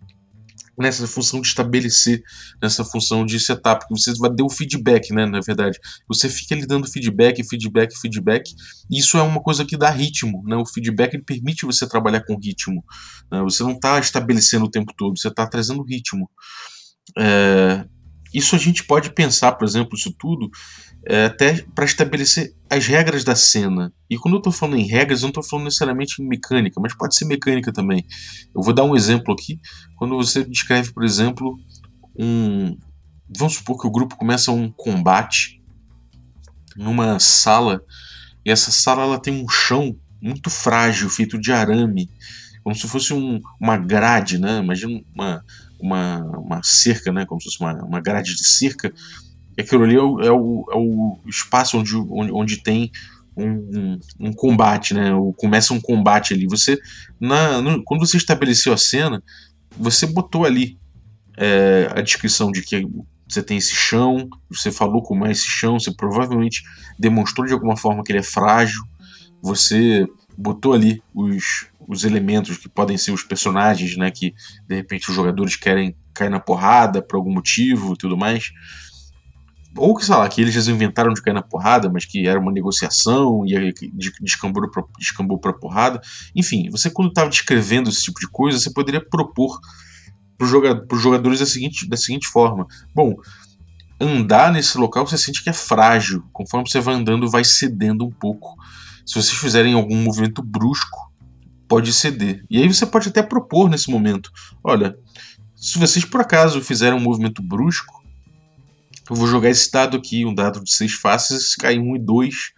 nessa 0.78 1.08
função 1.08 1.40
de 1.40 1.48
estabelecer, 1.48 2.24
nessa 2.62 2.84
função 2.84 3.26
de 3.26 3.40
setup, 3.40 3.88
que 3.88 3.94
você 3.94 4.14
vai 4.18 4.34
dar 4.34 4.44
o 4.44 4.50
feedback, 4.50 5.14
né, 5.14 5.26
na 5.26 5.40
verdade. 5.40 5.80
Você 6.08 6.28
fica 6.28 6.56
ali 6.56 6.66
dando 6.66 6.88
feedback, 6.88 7.44
feedback, 7.44 7.96
feedback, 8.00 8.52
e 8.90 9.00
isso 9.00 9.18
é 9.18 9.22
uma 9.22 9.42
coisa 9.42 9.66
que 9.66 9.78
dá 9.78 9.90
ritmo, 9.90 10.44
né, 10.46 10.56
o 10.56 10.66
feedback 10.66 11.14
ele 11.14 11.24
permite 11.24 11.66
você 11.66 11.88
trabalhar 11.88 12.26
com 12.26 12.40
ritmo, 12.40 12.84
né? 13.32 13.42
você 13.42 13.64
não 13.64 13.74
está 13.74 14.00
estabelecendo 14.00 14.66
o 14.66 14.72
tempo 14.72 14.92
todo, 14.98 15.18
você 15.18 15.28
está 15.28 15.46
trazendo 15.48 15.84
ritmo. 15.84 16.30
É... 17.18 17.86
Isso 18.34 18.56
a 18.56 18.60
gente 18.60 18.84
pode 18.84 19.12
pensar, 19.12 19.54
por 19.54 19.66
exemplo, 19.66 19.96
isso 19.96 20.14
tudo, 20.18 20.50
é, 21.06 21.26
até 21.26 21.62
para 21.76 21.86
estabelecer 21.86 22.56
as 22.70 22.88
regras 22.88 23.24
da 23.24 23.36
cena. 23.36 23.94
E 24.10 24.18
quando 24.18 24.36
eu 24.36 24.40
estou 24.40 24.52
falando 24.54 24.78
em 24.78 24.88
regras, 24.88 25.22
eu 25.22 25.26
não 25.26 25.30
estou 25.30 25.44
falando 25.44 25.66
necessariamente 25.66 26.22
em 26.22 26.28
mecânica, 26.28 26.80
mas 26.82 26.96
pode 26.96 27.16
ser 27.16 27.26
mecânica 27.26 27.72
também. 27.72 28.06
Eu 28.56 28.62
vou 28.62 28.74
dar 28.74 28.84
um 28.84 28.96
exemplo 28.96 29.34
aqui. 29.34 29.60
Quando 29.98 30.16
você 30.16 30.44
descreve, 30.44 30.92
por 30.92 31.04
exemplo, 31.04 31.58
um. 32.18 32.78
Vamos 33.36 33.56
supor 33.56 33.80
que 33.80 33.88
o 33.88 33.92
grupo 33.92 34.16
começa 34.16 34.52
um 34.52 34.72
combate 34.72 35.62
numa 36.76 37.20
sala 37.20 37.82
e 38.46 38.52
essa 38.52 38.72
sala 38.72 39.04
ela 39.04 39.20
tem 39.20 39.34
um 39.34 39.48
chão 39.48 39.96
muito 40.22 40.50
frágil, 40.50 41.10
feito 41.10 41.40
de 41.40 41.52
arame, 41.52 42.10
como 42.64 42.76
se 42.76 42.88
fosse 42.88 43.14
um, 43.14 43.42
uma 43.60 43.78
grade, 43.78 44.38
né? 44.38 44.60
Imagina 44.60 45.02
uma, 45.14 45.44
uma, 45.84 46.20
uma 46.38 46.62
cerca, 46.64 47.12
né? 47.12 47.26
Como 47.26 47.40
se 47.42 47.46
fosse 47.46 47.60
uma, 47.60 47.84
uma 47.84 48.02
grade 48.02 48.36
de 48.36 48.48
cerca 48.48 48.94
aquilo 49.62 49.84
ali 49.84 49.96
é 49.96 50.02
o, 50.02 50.20
é 50.22 50.32
o, 50.32 50.66
é 50.72 50.76
o 50.76 51.20
espaço 51.28 51.78
onde, 51.78 51.96
onde, 51.96 52.32
onde 52.32 52.58
tem 52.58 52.92
um, 53.36 53.48
um, 53.48 54.00
um, 54.20 54.34
combate, 54.34 54.94
né? 54.94 55.12
Começa 55.38 55.74
um 55.74 55.82
combate 55.82 56.34
ali. 56.34 56.46
Você, 56.48 56.80
na, 57.20 57.62
no, 57.62 57.84
quando 57.84 58.06
você 58.06 58.18
estabeleceu 58.18 58.74
a 58.74 58.78
cena, 58.78 59.24
você 59.78 60.06
botou 60.06 60.46
ali 60.46 60.78
é, 61.38 61.90
a 61.96 62.02
descrição 62.02 62.52
de 62.52 62.62
que 62.62 62.88
você 63.28 63.42
tem 63.42 63.58
esse 63.58 63.74
chão, 63.74 64.30
você 64.50 64.72
falou 64.72 65.02
como 65.02 65.26
é 65.26 65.32
esse 65.32 65.48
chão, 65.48 65.80
você 65.80 65.92
provavelmente 65.92 66.64
demonstrou 67.00 67.48
de 67.48 67.54
alguma 67.54 67.76
forma 67.76 68.04
que 68.04 68.12
ele 68.12 68.20
é 68.20 68.24
frágil, 68.24 68.84
você 69.42 70.08
botou 70.38 70.74
ali 70.74 71.02
os, 71.14 71.68
os 71.88 72.04
elementos 72.04 72.58
que 72.58 72.70
podem 72.70 72.98
ser 72.98 73.12
os 73.12 73.24
personagens, 73.24 73.98
né? 73.98 74.12
Que 74.12 74.34
de 74.68 74.76
repente 74.76 75.10
os 75.10 75.16
jogadores 75.16 75.56
querem 75.56 75.96
cair 76.14 76.30
na 76.30 76.40
porrada 76.40 77.02
por 77.02 77.18
algum 77.18 77.34
motivo 77.34 77.94
e 77.94 77.98
tudo 77.98 78.18
mais 78.18 78.52
ou 79.76 79.96
que, 79.96 80.06
sei 80.06 80.16
lá, 80.16 80.28
que 80.30 80.42
eles 80.42 80.68
inventaram 80.68 81.14
de 81.14 81.22
cair 81.22 81.34
na 81.34 81.42
porrada, 81.42 81.90
mas 81.90 82.06
que 82.06 82.28
era 82.28 82.40
uma 82.40 82.52
negociação 82.52 83.44
e 83.46 83.74
descambou 84.22 84.70
pra, 84.70 84.84
descambou 85.00 85.40
pra 85.40 85.54
porrada. 85.54 86.00
Enfim, 86.36 86.70
você 86.70 86.90
quando 86.90 87.10
estava 87.10 87.30
descrevendo 87.30 87.90
esse 87.90 88.04
tipo 88.04 88.20
de 88.20 88.28
coisa, 88.28 88.60
você 88.60 88.72
poderia 88.72 89.04
propor 89.04 89.60
para 90.38 90.46
os 90.96 91.02
jogadores 91.02 91.40
da 91.40 91.46
seguinte, 91.46 91.88
da 91.88 91.98
seguinte 91.98 92.28
forma: 92.28 92.68
bom, 92.94 93.16
andar 94.00 94.52
nesse 94.52 94.78
local 94.78 95.08
você 95.08 95.18
sente 95.18 95.44
que 95.44 95.50
é 95.50 95.54
frágil, 95.54 96.24
conforme 96.32 96.70
você 96.70 96.80
vai 96.80 96.94
andando, 96.94 97.30
vai 97.30 97.44
cedendo 97.44 98.06
um 98.06 98.12
pouco. 98.12 98.56
Se 99.06 99.16
vocês 99.16 99.38
fizerem 99.38 99.74
algum 99.74 99.96
movimento 99.96 100.42
brusco, 100.42 101.12
pode 101.68 101.94
ceder. 101.94 102.44
E 102.50 102.62
aí 102.62 102.68
você 102.68 102.86
pode 102.86 103.10
até 103.10 103.22
propor 103.22 103.70
nesse 103.70 103.90
momento: 103.90 104.32
olha, 104.64 104.98
se 105.56 105.80
vocês 105.80 106.06
por 106.06 106.22
acaso 106.22 106.62
fizerem 106.62 106.98
um 106.98 107.02
movimento 107.02 107.42
brusco, 107.42 108.04
eu 109.10 109.16
vou 109.16 109.28
jogar 109.28 109.50
esse 109.50 109.72
dado 109.72 109.98
aqui, 109.98 110.26
um 110.26 110.34
dado 110.34 110.64
de 110.64 110.72
seis 110.74 110.94
faces, 110.94 111.52
se 111.52 111.58
cair 111.58 111.80
um 111.80 111.96
e 111.96 112.00
dois, 112.00 112.52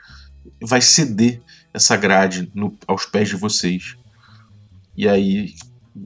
vai 0.62 0.82
ceder 0.82 1.42
essa 1.74 1.98
grade 1.98 2.52
no, 2.54 2.78
aos 2.88 3.06
pés 3.06 3.30
de 3.30 3.36
vocês. 3.36 3.96
E 4.96 5.08
aí, 5.08 5.54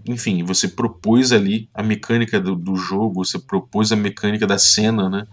enfim, 0.07 0.43
você 0.43 0.67
propôs 0.67 1.31
ali 1.31 1.69
a 1.73 1.83
mecânica 1.83 2.39
do, 2.39 2.55
do 2.55 2.75
jogo, 2.75 3.23
você 3.23 3.37
propôs 3.37 3.91
a 3.91 3.95
mecânica 3.95 4.47
da 4.47 4.57
cena, 4.57 5.09
né? 5.09 5.27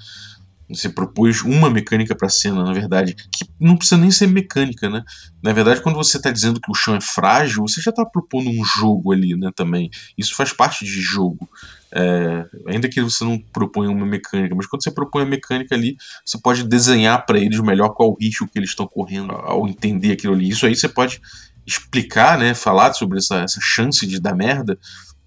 Você 0.68 0.88
propôs 0.88 1.42
uma 1.42 1.70
mecânica 1.70 2.14
para 2.14 2.26
a 2.26 2.30
cena, 2.30 2.64
na 2.64 2.72
verdade, 2.72 3.14
que 3.14 3.46
não 3.60 3.76
precisa 3.76 4.00
nem 4.00 4.10
ser 4.10 4.26
mecânica, 4.26 4.90
né? 4.90 5.04
Na 5.40 5.52
verdade, 5.52 5.80
quando 5.80 5.94
você 5.94 6.16
está 6.16 6.30
dizendo 6.30 6.60
que 6.60 6.70
o 6.70 6.74
chão 6.74 6.96
é 6.96 7.00
frágil, 7.00 7.62
você 7.62 7.80
já 7.80 7.90
está 7.90 8.04
propondo 8.04 8.50
um 8.50 8.64
jogo 8.64 9.12
ali, 9.12 9.36
né? 9.36 9.50
Também. 9.54 9.90
Isso 10.18 10.34
faz 10.34 10.52
parte 10.52 10.84
de 10.84 11.00
jogo. 11.00 11.48
É, 11.92 12.44
ainda 12.66 12.88
que 12.88 13.00
você 13.00 13.22
não 13.22 13.38
proponha 13.38 13.90
uma 13.90 14.04
mecânica, 14.04 14.54
mas 14.56 14.66
quando 14.66 14.82
você 14.82 14.90
propõe 14.90 15.22
a 15.22 15.26
mecânica 15.26 15.74
ali, 15.74 15.96
você 16.24 16.36
pode 16.36 16.64
desenhar 16.64 17.24
para 17.24 17.38
eles 17.38 17.60
melhor 17.60 17.90
qual 17.90 18.10
o 18.10 18.16
risco 18.20 18.48
que 18.48 18.58
eles 18.58 18.70
estão 18.70 18.88
correndo 18.88 19.32
ao 19.32 19.68
entender 19.68 20.12
aquilo 20.12 20.34
ali. 20.34 20.48
Isso 20.48 20.66
aí 20.66 20.74
você 20.74 20.88
pode 20.88 21.20
explicar, 21.64 22.38
né? 22.38 22.54
Falar 22.54 22.92
sobre 22.92 23.18
essa, 23.18 23.36
essa 23.36 23.60
chance 23.62 24.04
de 24.04 24.20
dar 24.20 24.34
merda. 24.34 24.76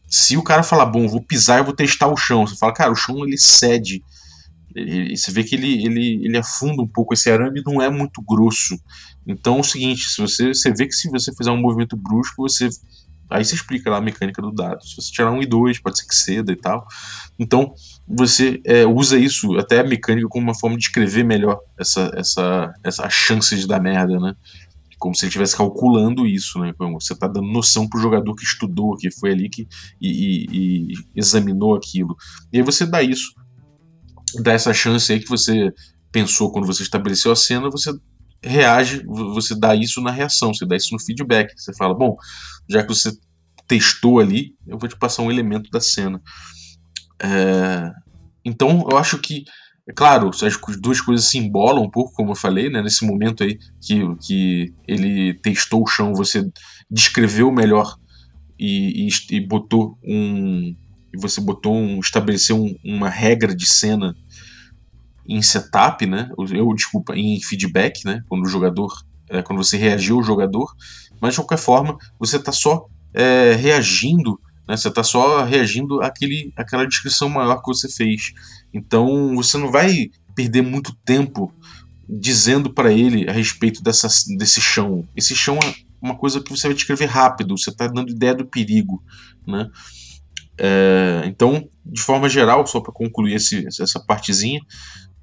Se 0.06 0.36
o 0.36 0.44
cara 0.44 0.64
falar, 0.64 0.88
bom, 0.88 1.08
vou 1.08 1.22
pisar, 1.22 1.60
eu 1.60 1.66
vou 1.66 1.74
testar 1.74 2.08
o 2.08 2.18
chão. 2.18 2.46
Você 2.46 2.58
fala, 2.58 2.74
cara, 2.74 2.92
o 2.92 2.96
chão 2.96 3.26
ele 3.26 3.38
cede 3.38 4.04
ele, 4.76 5.18
você 5.18 5.32
vê 5.32 5.44
que 5.44 5.56
ele, 5.56 5.86
ele, 5.86 6.26
ele 6.26 6.38
afunda 6.38 6.82
um 6.82 6.88
pouco, 6.88 7.14
esse 7.14 7.30
arame 7.30 7.62
não 7.66 7.82
é 7.82 7.90
muito 7.90 8.22
grosso. 8.22 8.80
Então 9.26 9.58
é 9.58 9.60
o 9.60 9.64
seguinte, 9.64 10.10
se 10.10 10.22
você, 10.22 10.54
você 10.54 10.74
vê 10.74 10.86
que 10.86 10.94
se 10.94 11.10
você 11.10 11.34
fizer 11.36 11.52
um 11.52 11.62
movimento 11.62 11.96
brusco, 11.96 12.42
você. 12.42 12.70
Aí 13.30 13.46
você 13.46 13.54
explica 13.54 13.92
lá 13.92 13.98
a 13.98 14.02
mecânica 14.02 14.42
do 14.42 14.52
dado. 14.52 14.84
Se 14.84 14.96
você 14.96 15.12
tirar 15.12 15.32
um 15.32 15.40
e 15.40 15.46
dois, 15.46 15.80
pode 15.80 16.00
ser 16.00 16.08
que 16.08 16.16
ceda 16.16 16.52
e 16.52 16.56
tal. 16.56 16.88
Então, 17.38 17.76
você 18.08 18.60
é, 18.66 18.88
usa 18.88 19.20
isso, 19.20 19.56
até 19.56 19.82
a 19.82 19.84
mecânica, 19.84 20.28
como 20.28 20.46
uma 20.46 20.58
forma 20.58 20.76
de 20.76 20.86
escrever 20.86 21.24
melhor 21.24 21.60
essa, 21.78 22.12
essa, 22.16 22.74
essa 22.84 23.08
chance 23.08 23.56
de 23.56 23.68
dar 23.68 23.80
merda, 23.80 24.20
né? 24.20 24.34
Como 24.98 25.14
se 25.14 25.26
ele 25.26 25.30
estivesse 25.30 25.56
calculando 25.56 26.26
isso, 26.26 26.58
né? 26.58 26.74
Você 26.94 27.14
está 27.14 27.28
dando 27.28 27.48
noção 27.48 27.88
para 27.88 28.00
o 28.00 28.02
jogador 28.02 28.34
que 28.34 28.44
estudou, 28.44 28.98
que 28.98 29.12
foi 29.12 29.32
ali 29.32 29.48
que 29.48 29.68
e, 30.02 30.10
e, 30.10 30.46
e 30.52 30.94
examinou 31.16 31.76
aquilo. 31.76 32.18
E 32.52 32.58
aí 32.58 32.64
você 32.64 32.84
dá 32.84 33.04
isso 33.04 33.32
dá 34.42 34.54
essa 34.54 34.74
chance 34.74 35.12
aí 35.12 35.20
que 35.20 35.30
você 35.30 35.72
pensou 36.12 36.52
quando 36.52 36.66
você 36.66 36.84
estabeleceu 36.84 37.32
a 37.32 37.36
cena, 37.36 37.70
você 37.70 37.92
reage, 38.42 39.04
você 39.06 39.58
dá 39.58 39.76
isso 39.76 40.02
na 40.02 40.12
reação, 40.12 40.54
você 40.54 40.66
dá 40.66 40.76
isso 40.76 40.94
no 40.94 41.00
feedback. 41.00 41.54
Você 41.56 41.74
fala, 41.74 41.94
bom, 41.94 42.16
já 42.70 42.82
que 42.82 42.90
você 42.90 43.12
testou 43.68 44.20
ali, 44.20 44.56
eu 44.68 44.78
vou 44.78 44.90
te 44.90 44.98
passar 44.98 45.22
um 45.22 45.32
elemento 45.32 45.70
da 45.70 45.80
cena. 45.80 46.22
É... 47.22 47.92
Então, 48.44 48.88
eu 48.90 48.98
acho 48.98 49.20
que, 49.20 49.44
é 49.88 49.94
claro, 49.94 50.30
as 50.30 50.58
duas 50.80 51.02
coisas 51.02 51.28
se 51.28 51.38
embolam 51.38 51.84
um 51.84 51.92
pouco, 51.92 52.14
como 52.14 52.32
eu 52.32 52.36
falei, 52.36 52.70
né? 52.70 52.82
Nesse 52.82 53.06
momento 53.06 53.44
aí 53.44 53.60
que, 53.82 54.16
que 54.22 54.74
ele 54.88 55.34
testou 55.36 55.84
o 55.84 55.88
chão, 55.88 56.14
você 56.14 56.50
descreveu 56.90 57.52
melhor 57.52 57.96
e, 58.58 59.08
e, 59.08 59.36
e 59.36 59.48
botou 59.48 59.98
um, 60.04 60.76
e 61.14 61.18
você 61.20 61.42
botou 61.42 61.76
um, 61.76 62.00
estabeleceu 62.00 62.58
um, 62.58 62.76
uma 62.84 63.10
regra 63.10 63.56
de 63.56 63.66
cena 63.66 64.16
em 65.28 65.42
setup, 65.42 66.06
né? 66.06 66.32
Eu 66.38 66.74
desculpa, 66.74 67.16
em 67.16 67.40
feedback, 67.42 68.04
né? 68.04 68.24
Quando 68.28 68.44
o 68.44 68.50
jogador, 68.50 68.92
é, 69.30 69.42
quando 69.42 69.64
você 69.64 69.78
reagiu 69.78 70.18
ao 70.18 70.24
jogador, 70.24 70.76
mas 71.22 71.34
de 71.34 71.40
qualquer 71.40 71.58
forma 71.58 71.98
você 72.20 72.38
está 72.38 72.52
só 72.52 72.88
é, 73.14 73.54
reagindo, 73.54 74.40
né? 74.68 74.76
Você 74.76 74.88
está 74.88 75.04
só 75.04 75.44
reagindo 75.44 76.02
àquele, 76.02 76.52
àquela 76.56 76.86
descrição 76.86 77.30
maior 77.30 77.62
que 77.62 77.68
você 77.68 77.88
fez. 77.88 78.34
Então 78.74 79.36
você 79.36 79.58
não 79.58 79.72
vai 79.72 80.10
perder 80.36 80.62
muito 80.64 80.96
tempo 81.06 81.54
dizendo 82.08 82.74
para 82.74 82.92
ele 82.92 83.30
a 83.30 83.34
respeito 83.34 83.84
dessa, 83.84 84.08
desse 84.36 84.60
chão. 84.60 85.08
Esse 85.16 85.36
chão 85.36 85.60
é 85.64 85.76
uma 86.02 86.16
coisa 86.16 86.42
que 86.42 86.50
você 86.50 86.68
vai 86.68 86.76
descrever 86.76 87.06
rápido. 87.06 87.56
Você 87.56 87.70
está 87.70 87.88
dando 87.88 88.10
ideia 88.10 88.34
do 88.34 88.46
perigo, 88.46 89.04
né? 89.46 89.70
É, 90.60 91.24
então, 91.26 91.68
de 91.86 92.02
forma 92.02 92.28
geral, 92.28 92.68
só 92.68 92.82
para 92.82 92.92
concluir 92.92 93.36
esse, 93.36 93.66
essa 93.68 94.00
partezinha, 94.00 94.60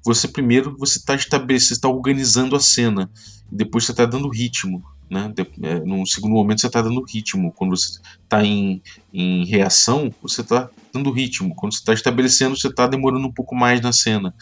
você 0.03 0.27
primeiro 0.27 0.75
você 0.77 0.97
está 0.97 1.15
estabelecendo, 1.15 1.73
está 1.73 1.87
organizando 1.87 2.55
a 2.55 2.59
cena, 2.59 3.09
depois 3.51 3.85
você 3.85 3.91
está 3.91 4.05
dando 4.05 4.29
ritmo. 4.29 4.83
Né? 5.09 5.33
É, 5.61 5.79
no 5.79 6.05
segundo 6.05 6.33
momento 6.33 6.59
você 6.59 6.67
está 6.67 6.81
dando 6.81 7.03
ritmo. 7.03 7.53
Quando 7.53 7.77
você 7.77 7.99
está 8.23 8.43
em, 8.43 8.81
em 9.13 9.45
reação, 9.45 10.13
você 10.21 10.41
está 10.41 10.69
dando 10.93 11.11
ritmo. 11.11 11.55
Quando 11.55 11.73
você 11.73 11.79
está 11.79 11.93
estabelecendo, 11.93 12.57
você 12.57 12.67
está 12.67 12.87
demorando 12.87 13.27
um 13.27 13.31
pouco 13.31 13.55
mais 13.55 13.79
na 13.79 13.93
cena. 13.93 14.33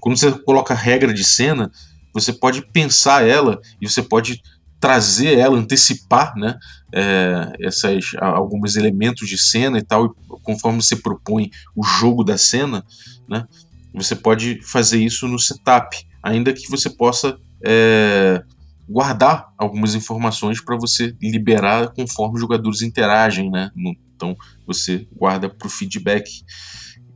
Quando 0.00 0.16
você 0.16 0.32
coloca 0.32 0.74
regra 0.74 1.12
de 1.12 1.24
cena, 1.24 1.70
você 2.12 2.32
pode 2.32 2.62
pensar 2.72 3.26
ela 3.26 3.60
e 3.80 3.88
você 3.88 4.02
pode 4.02 4.42
trazer 4.84 5.38
ela, 5.38 5.56
antecipar, 5.56 6.36
né, 6.36 6.58
é, 6.92 7.54
essas, 7.58 8.12
alguns 8.20 8.76
elementos 8.76 9.26
de 9.26 9.38
cena 9.38 9.78
e 9.78 9.82
tal, 9.82 10.04
e 10.04 10.10
conforme 10.42 10.82
você 10.82 10.94
propõe 10.94 11.50
o 11.74 11.82
jogo 11.82 12.22
da 12.22 12.36
cena, 12.36 12.84
né, 13.26 13.48
você 13.94 14.14
pode 14.14 14.60
fazer 14.62 14.98
isso 14.98 15.26
no 15.26 15.38
setup, 15.38 15.96
ainda 16.22 16.52
que 16.52 16.68
você 16.68 16.90
possa 16.90 17.38
é, 17.64 18.42
guardar 18.86 19.46
algumas 19.56 19.94
informações 19.94 20.62
para 20.62 20.76
você 20.76 21.16
liberar 21.18 21.88
conforme 21.94 22.34
os 22.34 22.42
jogadores 22.42 22.82
interagem, 22.82 23.50
né, 23.50 23.70
então 24.14 24.36
você 24.66 25.08
guarda 25.16 25.48
para 25.48 25.66
o 25.66 25.70
feedback. 25.70 26.44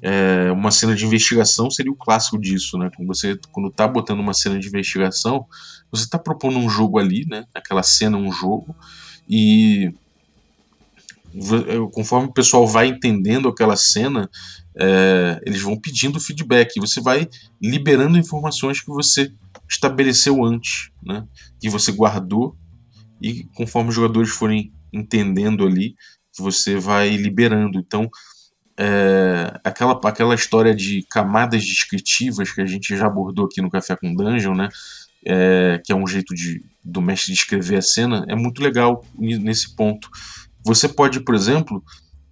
É, 0.01 0.51
uma 0.53 0.71
cena 0.71 0.95
de 0.95 1.05
investigação 1.05 1.71
seria 1.71 1.91
o 1.91 1.97
clássico 1.97 2.41
disso, 2.41 2.79
né? 2.79 2.89
Quando 2.95 3.09
você 3.09 3.37
quando 3.51 3.69
tá 3.69 3.89
botando 3.89 4.21
uma 4.21 4.33
cena 4.33 4.57
de 4.57 4.69
investigação, 4.69 5.45
você 5.91 6.05
está 6.05 6.19
propondo 6.19 6.59
um 6.59 6.69
jogo 6.69 6.99
ali, 6.99 7.27
né? 7.27 7.45
Aquela 7.55 7.83
cena 7.83 8.17
um 8.17 8.33
jogo 8.33 8.75
e 9.29 9.93
conforme 11.93 12.29
o 12.29 12.33
pessoal 12.33 12.67
vai 12.67 12.89
entendendo 12.89 13.49
aquela 13.49 13.77
cena, 13.77 14.29
é, 14.75 15.41
eles 15.45 15.61
vão 15.61 15.79
pedindo 15.79 16.19
feedback. 16.19 16.81
Você 16.81 17.01
vai 17.01 17.29
liberando 17.61 18.19
informações 18.19 18.81
que 18.81 18.89
você 18.89 19.33
estabeleceu 19.69 20.45
antes, 20.45 20.91
né? 21.03 21.27
Que 21.61 21.69
você 21.69 21.93
guardou 21.93 22.57
e 23.21 23.45
conforme 23.55 23.91
os 23.91 23.95
jogadores 23.95 24.31
forem 24.31 24.73
entendendo 24.93 25.67
ali, 25.67 25.95
você 26.37 26.79
vai 26.79 27.11
liberando. 27.11 27.79
Então 27.79 28.09
é, 28.79 29.59
aquela, 29.65 29.99
aquela 30.05 30.35
história 30.35 30.75
de 30.75 31.05
camadas 31.11 31.65
descritivas 31.65 32.53
que 32.53 32.61
a 32.61 32.67
gente 32.67 32.97
já 32.97 33.07
abordou 33.07 33.47
aqui 33.47 33.61
no 33.61 33.71
Café 33.71 33.97
com 33.97 34.15
Dungeon, 34.15 34.55
né? 34.55 34.69
É, 35.27 35.81
que 35.85 35.93
é 35.93 35.97
um 35.97 36.07
jeito 36.07 36.35
de, 36.35 36.63
do 36.85 37.03
mestre 37.03 37.33
descrever 37.33 37.77
a 37.77 37.83
cena, 37.83 38.25
é 38.29 38.37
muito 38.37 38.63
legal 38.63 39.05
nesse 39.19 39.75
ponto. 39.75 40.09
Você 40.65 40.89
pode, 40.89 41.21
por 41.21 41.35
exemplo, 41.35 41.83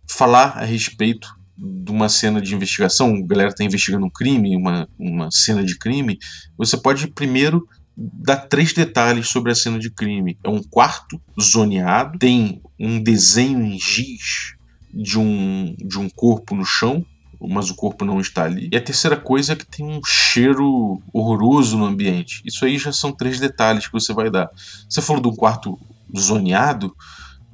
falar 0.09 0.59
a 0.59 0.65
respeito 0.65 1.29
de 1.57 1.91
uma 1.91 2.09
cena 2.09 2.41
de 2.41 2.55
investigação, 2.55 3.15
a 3.15 3.27
galera 3.27 3.49
está 3.51 3.65
investigando 3.65 4.07
um 4.07 4.11
crime, 4.11 4.57
uma, 4.57 4.89
uma 4.99 5.31
cena 5.31 5.65
de 5.65 5.79
crime, 5.79 6.19
você 6.57 6.77
pode 6.77 7.09
primeiro 7.09 7.67
dar 7.97 8.37
três 8.37 8.75
detalhes 8.75 9.29
sobre 9.29 9.51
a 9.51 9.55
cena 9.55 9.79
de 9.79 9.91
crime. 9.91 10.39
É 10.45 10.51
um 10.51 10.63
quarto 10.63 11.21
zoneado, 11.41 12.19
tem 12.19 12.61
um 12.79 13.03
desenho 13.03 13.65
em 13.65 13.79
giz 13.79 14.55
de 14.93 15.19
um, 15.19 15.75
de 15.79 15.99
um 15.99 16.11
corpo 16.11 16.55
no 16.55 16.65
chão, 16.65 17.05
mas 17.41 17.71
o 17.71 17.75
corpo 17.75 18.05
não 18.05 18.21
está 18.21 18.45
ali. 18.45 18.69
E 18.73 18.77
a 18.77 18.81
terceira 18.81 19.17
coisa 19.17 19.53
é 19.53 19.57
que 19.57 19.67
tem 19.67 19.85
um 19.87 20.01
cheiro 20.05 21.01
horroroso 21.13 21.77
no 21.77 21.85
ambiente. 21.85 22.43
Isso 22.45 22.65
aí 22.65 22.79
já 22.79 22.93
são 22.93 23.13
três 23.13 23.39
detalhes 23.39 23.87
que 23.87 23.93
você 23.93 24.13
vai 24.13 24.31
dar. 24.31 24.51
Você 24.89 25.03
falou 25.03 25.23
de 25.23 25.29
um 25.29 25.37
quarto 25.37 25.79
zoneado, 26.17 26.95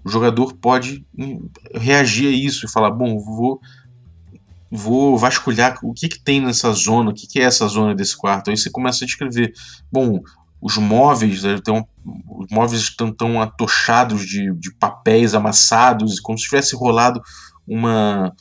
o 0.04 0.08
jogador 0.08 0.54
pode 0.54 1.04
reagir 1.74 2.28
a 2.28 2.30
isso 2.30 2.66
e 2.66 2.70
falar: 2.70 2.90
bom, 2.90 3.18
vou 3.18 3.60
vou 4.74 5.18
vasculhar 5.18 5.78
o 5.82 5.92
que, 5.92 6.08
que 6.08 6.18
tem 6.18 6.40
nessa 6.40 6.72
zona, 6.72 7.10
o 7.10 7.14
que, 7.14 7.26
que 7.26 7.38
é 7.38 7.42
essa 7.42 7.68
zona 7.68 7.94
desse 7.94 8.16
quarto. 8.16 8.50
Aí 8.50 8.56
você 8.56 8.70
começa 8.70 9.04
a 9.04 9.06
descrever. 9.06 9.52
Bom, 9.92 10.22
os 10.62 10.78
móveis, 10.78 11.42
né, 11.42 11.56
então, 11.58 11.86
os 12.26 12.46
móveis 12.50 12.80
estão 12.80 13.12
tão 13.12 13.42
atochados 13.42 14.24
de, 14.24 14.50
de 14.54 14.72
papéis 14.76 15.34
amassados, 15.34 16.18
como 16.20 16.38
se 16.38 16.44
tivesse 16.44 16.74
rolado 16.74 17.20
uma, 17.66 18.32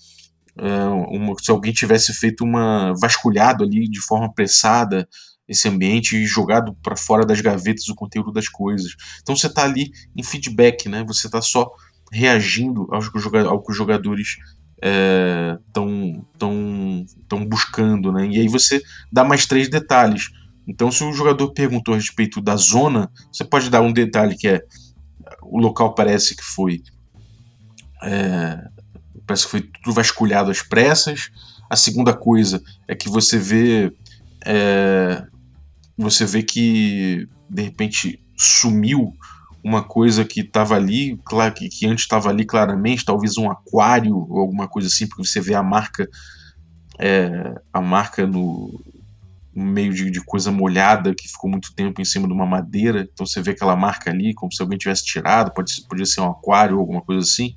uma, 0.56 1.36
se 1.42 1.50
alguém 1.52 1.72
tivesse 1.72 2.14
feito 2.14 2.44
uma 2.44 2.94
vasculhado 3.00 3.64
ali 3.64 3.88
de 3.88 4.00
forma 4.02 4.26
apressada 4.26 5.08
esse 5.48 5.68
ambiente 5.68 6.16
e 6.16 6.26
jogado 6.26 6.74
para 6.82 6.96
fora 6.96 7.26
das 7.26 7.42
gavetas 7.42 7.88
o 7.90 7.96
conteúdo 7.96 8.32
das 8.32 8.48
coisas. 8.48 8.96
Então 9.22 9.36
você 9.36 9.48
está 9.48 9.64
ali 9.64 9.92
em 10.16 10.24
feedback, 10.24 10.88
né? 10.88 11.04
Você 11.06 11.28
está 11.28 11.42
só 11.42 11.70
reagindo 12.12 12.88
ao 12.92 13.02
que, 13.02 13.38
ao 13.38 13.62
que 13.62 13.72
os 13.72 13.78
jogadores 13.78 14.38
estão 14.82 16.18
é, 16.18 16.22
tão, 16.38 17.06
tão 17.28 17.46
buscando, 17.46 18.12
né? 18.12 18.28
E 18.28 18.40
aí 18.40 18.48
você 18.48 18.82
dá 19.12 19.24
mais 19.24 19.46
três 19.46 19.70
detalhes. 19.70 20.30
Então, 20.68 20.92
se 20.92 21.04
o 21.04 21.12
jogador 21.12 21.52
perguntou 21.54 21.94
a 21.94 21.98
respeito 21.98 22.40
da 22.40 22.56
zona, 22.56 23.12
você 23.32 23.44
pode 23.44 23.70
dar 23.70 23.82
um 23.82 23.92
detalhe 23.92 24.38
que 24.38 24.48
é 24.48 24.62
o 25.42 25.60
local 25.60 25.94
parece 25.94 26.36
que 26.36 26.44
foi 26.44 26.82
é, 28.04 28.64
parece 29.32 29.46
que 29.46 29.52
foi 29.52 29.62
tudo 29.62 29.94
vasculhado 29.94 30.52
às 30.52 30.62
pressas. 30.62 31.32
A 31.70 31.76
segunda 31.78 32.14
coisa 32.14 32.62
é 32.88 32.94
que 32.94 33.08
você 33.08 33.38
vê 33.38 33.94
é, 34.46 35.24
você 35.98 36.26
vê 36.26 36.44
que 36.44 37.28
de 37.50 37.62
repente 37.62 38.22
sumiu 38.38 39.14
uma 39.64 39.84
coisa 39.84 40.26
que 40.26 40.42
estava 40.42 40.76
ali, 40.76 41.20
claro 41.24 41.54
que, 41.54 41.70
que 41.70 41.86
antes 41.86 42.04
estava 42.04 42.30
ali 42.30 42.44
claramente, 42.44 43.06
talvez 43.06 43.38
um 43.38 43.50
aquário 43.50 44.18
ou 44.18 44.40
alguma 44.40 44.68
coisa 44.68 44.88
assim, 44.88 45.08
porque 45.08 45.24
você 45.24 45.40
vê 45.40 45.54
a 45.54 45.62
marca 45.62 46.10
é, 47.00 47.56
a 47.72 47.80
marca 47.80 48.28
no, 48.28 48.84
meio 49.54 49.94
de, 49.94 50.10
de, 50.10 50.22
coisa 50.22 50.52
molhada 50.52 51.14
que 51.14 51.28
ficou 51.28 51.50
muito 51.50 51.74
tempo 51.74 52.02
em 52.02 52.06
cima 52.06 52.28
de 52.28 52.34
uma 52.34 52.46
madeira. 52.46 53.08
Então 53.12 53.26
você 53.26 53.42
vê 53.42 53.52
aquela 53.52 53.76
marca 53.76 54.10
ali, 54.10 54.34
como 54.34 54.52
se 54.52 54.62
alguém 54.62 54.78
tivesse 54.78 55.04
tirado, 55.04 55.54
pode, 55.54 55.84
podia 55.88 56.06
ser 56.06 56.22
um 56.22 56.30
aquário 56.30 56.76
ou 56.76 56.80
alguma 56.80 57.02
coisa 57.02 57.22
assim. 57.22 57.54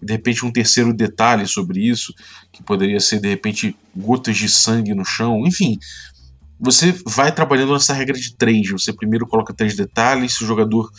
E 0.00 0.04
de 0.04 0.12
repente 0.12 0.44
um 0.44 0.52
terceiro 0.52 0.92
detalhe 0.92 1.46
sobre 1.46 1.80
isso, 1.80 2.12
que 2.52 2.62
poderia 2.62 3.00
ser 3.00 3.20
de 3.20 3.28
repente 3.28 3.76
gotas 3.96 4.36
de 4.36 4.48
sangue 4.48 4.94
no 4.94 5.04
chão. 5.04 5.46
Enfim, 5.46 5.78
você 6.60 6.94
vai 7.06 7.32
trabalhando 7.32 7.72
nessa 7.72 7.94
regra 7.94 8.18
de 8.18 8.36
três. 8.36 8.70
Você 8.70 8.92
primeiro 8.92 9.26
coloca 9.26 9.54
três 9.54 9.74
detalhes, 9.74 10.36
se 10.36 10.44
o 10.44 10.46
jogador 10.46 10.90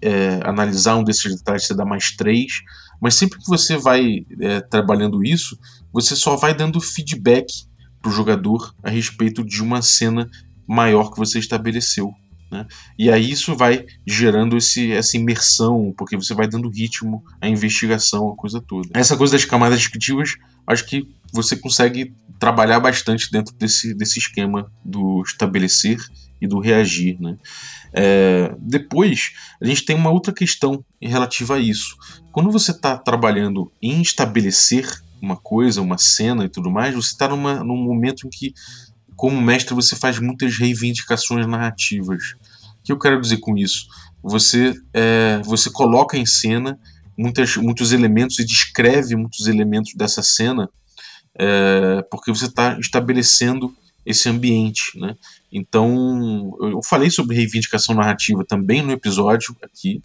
é, 0.00 0.40
analisar 0.44 0.96
um 0.96 1.04
desses 1.04 1.36
detalhes, 1.36 1.66
você 1.66 1.74
dá 1.74 1.84
mais 1.84 2.10
três. 2.10 2.62
Mas 3.00 3.14
sempre 3.14 3.38
que 3.38 3.46
você 3.46 3.76
vai 3.76 4.24
é, 4.40 4.60
trabalhando 4.60 5.24
isso, 5.24 5.58
você 5.92 6.16
só 6.16 6.36
vai 6.36 6.54
dando 6.54 6.80
feedback 6.80 7.46
para 8.02 8.10
o 8.10 8.12
jogador 8.12 8.74
a 8.82 8.90
respeito 8.90 9.44
de 9.44 9.62
uma 9.62 9.80
cena 9.80 10.28
maior 10.66 11.10
que 11.10 11.18
você 11.18 11.38
estabeleceu. 11.38 12.12
Né? 12.50 12.66
E 12.98 13.10
aí 13.10 13.30
isso 13.30 13.56
vai 13.56 13.86
gerando 14.06 14.56
esse, 14.56 14.92
essa 14.92 15.16
imersão, 15.16 15.94
porque 15.96 16.16
você 16.16 16.34
vai 16.34 16.46
dando 16.46 16.68
ritmo 16.68 17.24
à 17.40 17.48
investigação, 17.48 18.30
a 18.30 18.36
coisa 18.36 18.60
toda. 18.60 18.90
Essa 18.92 19.16
coisa 19.16 19.32
das 19.32 19.44
camadas 19.44 19.78
descritivas, 19.78 20.34
acho 20.66 20.84
que 20.84 21.08
você 21.32 21.56
consegue 21.56 22.12
trabalhar 22.38 22.80
bastante 22.80 23.30
dentro 23.30 23.54
desse, 23.54 23.94
desse 23.94 24.18
esquema 24.18 24.70
do 24.84 25.22
estabelecer 25.22 25.96
e 26.40 26.46
do 26.46 26.58
reagir. 26.58 27.16
Né? 27.20 27.38
É, 27.94 28.54
depois, 28.58 29.32
a 29.60 29.66
gente 29.66 29.84
tem 29.84 29.96
uma 29.96 30.10
outra 30.10 30.32
questão 30.32 30.84
relativa 31.00 31.54
a 31.54 31.58
isso. 31.58 31.96
Quando 32.32 32.50
você 32.50 32.72
está 32.72 32.98
trabalhando 32.98 33.72
em 33.80 34.02
estabelecer 34.02 35.01
uma 35.22 35.36
coisa, 35.36 35.80
uma 35.80 35.96
cena 35.96 36.44
e 36.44 36.48
tudo 36.48 36.70
mais, 36.70 36.94
você 36.94 37.10
está 37.10 37.28
num 37.28 37.76
momento 37.76 38.26
em 38.26 38.30
que, 38.30 38.52
como 39.14 39.40
mestre, 39.40 39.72
você 39.72 39.94
faz 39.94 40.18
muitas 40.18 40.58
reivindicações 40.58 41.46
narrativas. 41.46 42.34
O 42.80 42.82
que 42.82 42.92
eu 42.92 42.98
quero 42.98 43.20
dizer 43.20 43.38
com 43.38 43.56
isso? 43.56 43.86
Você, 44.20 44.74
é, 44.92 45.40
você 45.44 45.70
coloca 45.70 46.18
em 46.18 46.26
cena 46.26 46.78
muitas, 47.16 47.56
muitos 47.56 47.92
elementos 47.92 48.38
e 48.40 48.44
descreve 48.44 49.14
muitos 49.14 49.46
elementos 49.46 49.94
dessa 49.94 50.22
cena 50.22 50.68
é, 51.38 52.02
porque 52.10 52.30
você 52.30 52.46
está 52.46 52.78
estabelecendo 52.78 53.74
esse 54.04 54.28
ambiente, 54.28 54.98
né? 54.98 55.16
Então, 55.52 56.56
eu 56.60 56.80
falei 56.82 57.08
sobre 57.08 57.36
reivindicação 57.36 57.94
narrativa 57.94 58.44
também 58.44 58.82
no 58.82 58.90
episódio 58.90 59.56
aqui, 59.62 60.02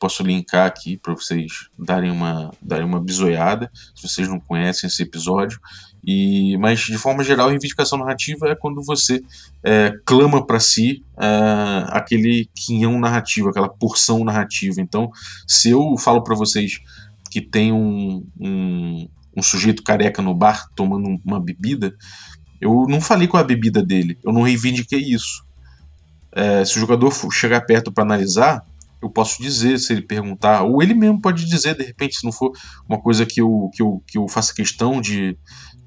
posso 0.00 0.22
linkar 0.22 0.66
aqui 0.66 0.96
para 0.96 1.12
vocês 1.12 1.68
darem 1.78 2.10
uma, 2.10 2.50
darem 2.60 2.86
uma 2.86 2.98
bisoiada, 2.98 3.70
se 3.94 4.08
vocês 4.08 4.26
não 4.26 4.40
conhecem 4.40 4.88
esse 4.88 5.02
episódio. 5.02 5.60
E, 6.02 6.56
mas, 6.56 6.80
de 6.80 6.96
forma 6.96 7.22
geral, 7.22 7.48
a 7.48 7.50
reivindicação 7.50 7.98
narrativa 7.98 8.48
é 8.48 8.56
quando 8.56 8.82
você 8.82 9.22
é, 9.62 9.92
clama 10.06 10.44
para 10.44 10.58
si 10.58 11.04
é, 11.20 11.84
aquele 11.88 12.48
quinhão 12.54 12.98
narrativo, 12.98 13.50
aquela 13.50 13.68
porção 13.68 14.24
narrativa. 14.24 14.80
Então, 14.80 15.10
se 15.46 15.68
eu 15.70 15.94
falo 15.98 16.22
para 16.24 16.34
vocês 16.34 16.80
que 17.30 17.42
tem 17.42 17.70
um, 17.70 18.26
um, 18.40 19.08
um 19.36 19.42
sujeito 19.42 19.82
careca 19.82 20.22
no 20.22 20.34
bar 20.34 20.66
tomando 20.74 21.20
uma 21.22 21.38
bebida, 21.38 21.94
eu 22.58 22.86
não 22.88 23.00
falei 23.00 23.28
com 23.28 23.36
a 23.36 23.44
bebida 23.44 23.82
dele, 23.82 24.18
eu 24.24 24.32
não 24.32 24.42
reivindiquei 24.42 25.00
isso. 25.00 25.44
É, 26.32 26.64
se 26.64 26.76
o 26.78 26.80
jogador 26.80 27.12
chegar 27.30 27.60
perto 27.62 27.92
para 27.92 28.04
analisar, 28.04 28.64
eu 29.02 29.10
posso 29.10 29.42
dizer 29.42 29.78
se 29.78 29.92
ele 29.92 30.02
perguntar, 30.02 30.62
ou 30.62 30.82
ele 30.82 30.94
mesmo 30.94 31.20
pode 31.20 31.46
dizer, 31.46 31.76
de 31.76 31.84
repente, 31.84 32.16
se 32.16 32.24
não 32.24 32.32
for 32.32 32.52
uma 32.88 33.00
coisa 33.00 33.24
que 33.24 33.40
eu, 33.40 33.70
que 33.74 33.82
eu, 33.82 34.02
que 34.06 34.18
eu 34.18 34.28
faça 34.28 34.54
questão 34.54 35.00
de, 35.00 35.36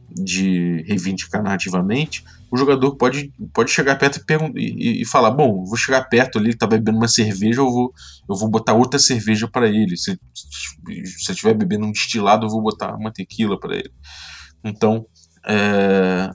de 0.09 0.83
reivindicar 0.87 1.43
narrativamente, 1.43 2.23
o 2.51 2.57
jogador 2.57 2.95
pode, 2.95 3.33
pode 3.51 3.71
chegar 3.71 3.95
perto 3.95 4.23
e, 4.55 4.59
e, 4.59 5.01
e 5.01 5.05
falar: 5.05 5.31
Bom, 5.31 5.65
vou 5.65 5.75
chegar 5.75 6.03
perto 6.03 6.37
ali, 6.37 6.49
ele 6.49 6.57
tá 6.57 6.67
bebendo 6.67 6.97
uma 6.99 7.07
cerveja, 7.07 7.61
eu 7.61 7.71
vou, 7.71 7.91
eu 8.29 8.35
vou 8.35 8.47
botar 8.47 8.73
outra 8.73 8.99
cerveja 8.99 9.47
para 9.47 9.67
ele. 9.67 9.97
Se, 9.97 10.11
eu 10.11 11.03
estiver 11.03 11.55
bebendo 11.55 11.85
um 11.85 11.91
destilado, 11.91 12.45
eu 12.45 12.49
vou 12.49 12.61
botar 12.61 12.95
uma 12.95 13.11
tequila 13.11 13.59
para 13.59 13.75
ele. 13.75 13.91
Então, 14.63 15.05
é, 15.47 16.29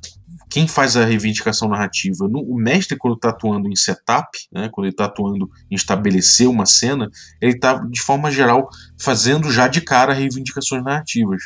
quem 0.49 0.67
faz 0.67 0.97
a 0.97 1.05
reivindicação 1.05 1.69
narrativa? 1.69 2.25
O 2.27 2.57
mestre, 2.57 2.97
quando 2.97 3.15
está 3.15 3.31
atuando 3.31 3.69
em 3.69 3.77
setup, 3.77 4.29
né, 4.53 4.69
quando 4.73 4.87
ele 4.87 4.95
está 4.95 5.05
atuando 5.05 5.51
em 5.71 5.75
estabelecer 5.75 6.49
uma 6.49 6.67
cena, 6.67 7.11
ele 7.41 7.53
está, 7.53 7.75
de 7.75 8.01
forma 8.03 8.31
geral, 8.31 8.69
fazendo 8.99 9.51
já 9.51 9.69
de 9.69 9.81
cara 9.81 10.13
reivindicações 10.13 10.83
narrativas. 10.83 11.43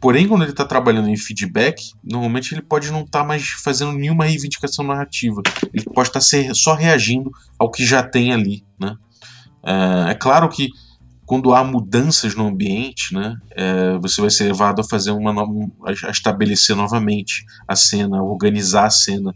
Porém, 0.00 0.28
quando 0.28 0.42
ele 0.42 0.50
está 0.50 0.64
trabalhando 0.64 1.08
em 1.08 1.16
feedback, 1.16 1.82
normalmente 2.04 2.54
ele 2.54 2.62
pode 2.62 2.90
não 2.90 3.00
estar 3.00 3.20
tá 3.20 3.24
mais 3.24 3.48
fazendo 3.48 3.92
nenhuma 3.92 4.26
reivindicação 4.26 4.84
narrativa. 4.84 5.42
Ele 5.72 5.84
pode 5.84 6.08
estar 6.08 6.20
tá 6.20 6.54
só 6.54 6.74
reagindo 6.74 7.30
ao 7.58 7.70
que 7.70 7.84
já 7.84 8.02
tem 8.02 8.32
ali. 8.32 8.62
Né? 8.78 8.94
É, 9.64 10.10
é 10.10 10.14
claro 10.14 10.48
que 10.48 10.68
quando 11.26 11.52
há 11.52 11.64
mudanças 11.64 12.36
no 12.36 12.46
ambiente, 12.46 13.12
né, 13.12 13.36
é, 13.50 13.98
você 13.98 14.20
vai 14.20 14.30
ser 14.30 14.44
levado 14.44 14.80
a 14.80 14.84
fazer 14.84 15.10
uma 15.10 15.44
a 15.84 16.10
estabelecer 16.10 16.76
novamente 16.76 17.44
a 17.66 17.74
cena, 17.74 18.18
a 18.18 18.22
organizar 18.22 18.86
a 18.86 18.90
cena. 18.90 19.34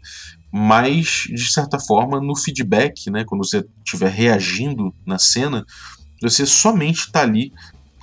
Mas, 0.51 1.27
de 1.29 1.51
certa 1.51 1.77
forma, 1.79 2.19
no 2.21 2.35
feedback, 2.35 3.09
né, 3.11 3.25
quando 3.25 3.45
você 3.45 3.65
estiver 3.85 4.09
reagindo 4.09 4.93
na 5.05 5.19
cena, 5.19 5.65
você 6.21 6.45
somente 6.45 7.07
está 7.07 7.21
ali 7.21 7.51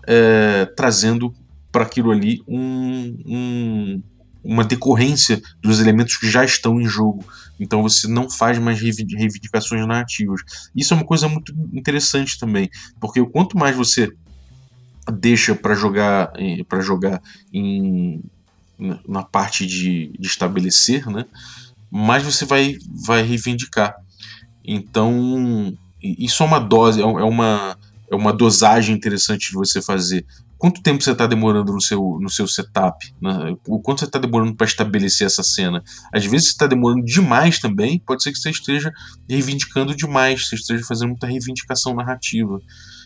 é, 0.06 0.66
trazendo 0.76 1.34
para 1.72 1.84
aquilo 1.84 2.10
ali 2.10 2.42
um, 2.46 3.16
um, 3.26 4.02
uma 4.42 4.64
decorrência 4.64 5.40
dos 5.62 5.80
elementos 5.80 6.16
que 6.16 6.30
já 6.30 6.44
estão 6.44 6.80
em 6.80 6.86
jogo. 6.86 7.24
Então 7.58 7.82
você 7.82 8.06
não 8.06 8.28
faz 8.30 8.58
mais 8.58 8.80
reivindicações 8.80 9.86
narrativas. 9.86 10.40
Isso 10.74 10.94
é 10.94 10.96
uma 10.96 11.06
coisa 11.06 11.28
muito 11.28 11.52
interessante 11.72 12.38
também, 12.38 12.70
porque 13.00 13.24
quanto 13.24 13.58
mais 13.58 13.76
você 13.76 14.12
deixa 15.12 15.54
para 15.54 15.74
jogar 15.74 16.32
para 16.68 16.80
jogar 16.80 17.22
em, 17.52 18.22
na 19.06 19.22
parte 19.22 19.66
de, 19.66 20.12
de 20.18 20.26
estabelecer, 20.26 21.06
né, 21.06 21.24
mais 21.90 22.22
você 22.22 22.44
vai 22.44 22.76
vai 23.06 23.22
reivindicar. 23.22 23.96
Então 24.64 25.74
isso 26.02 26.42
é 26.42 26.46
uma 26.46 26.60
dose, 26.60 27.00
é, 27.00 27.04
é 27.04 27.06
uma 27.06 27.76
é 28.10 28.14
uma 28.14 28.32
dosagem 28.32 28.94
interessante 28.96 29.48
de 29.50 29.54
você 29.54 29.82
fazer 29.82 30.24
quanto 30.58 30.82
tempo 30.82 31.02
você 31.02 31.12
está 31.12 31.26
demorando 31.26 31.72
no 31.72 31.80
seu, 31.80 32.18
no 32.20 32.28
seu 32.28 32.46
setup, 32.46 33.14
né? 33.22 33.56
o 33.66 33.80
quanto 33.80 34.00
você 34.00 34.06
está 34.06 34.18
demorando 34.18 34.54
para 34.54 34.66
estabelecer 34.66 35.26
essa 35.26 35.42
cena. 35.42 35.82
Às 36.12 36.24
vezes 36.26 36.48
você 36.48 36.52
está 36.52 36.66
demorando 36.66 37.04
demais 37.04 37.58
também, 37.58 37.98
pode 38.00 38.22
ser 38.22 38.32
que 38.32 38.38
você 38.38 38.50
esteja 38.50 38.92
reivindicando 39.28 39.94
demais, 39.94 40.48
você 40.48 40.56
esteja 40.56 40.84
fazendo 40.84 41.10
muita 41.10 41.26
reivindicação 41.26 41.94
narrativa. 41.94 42.60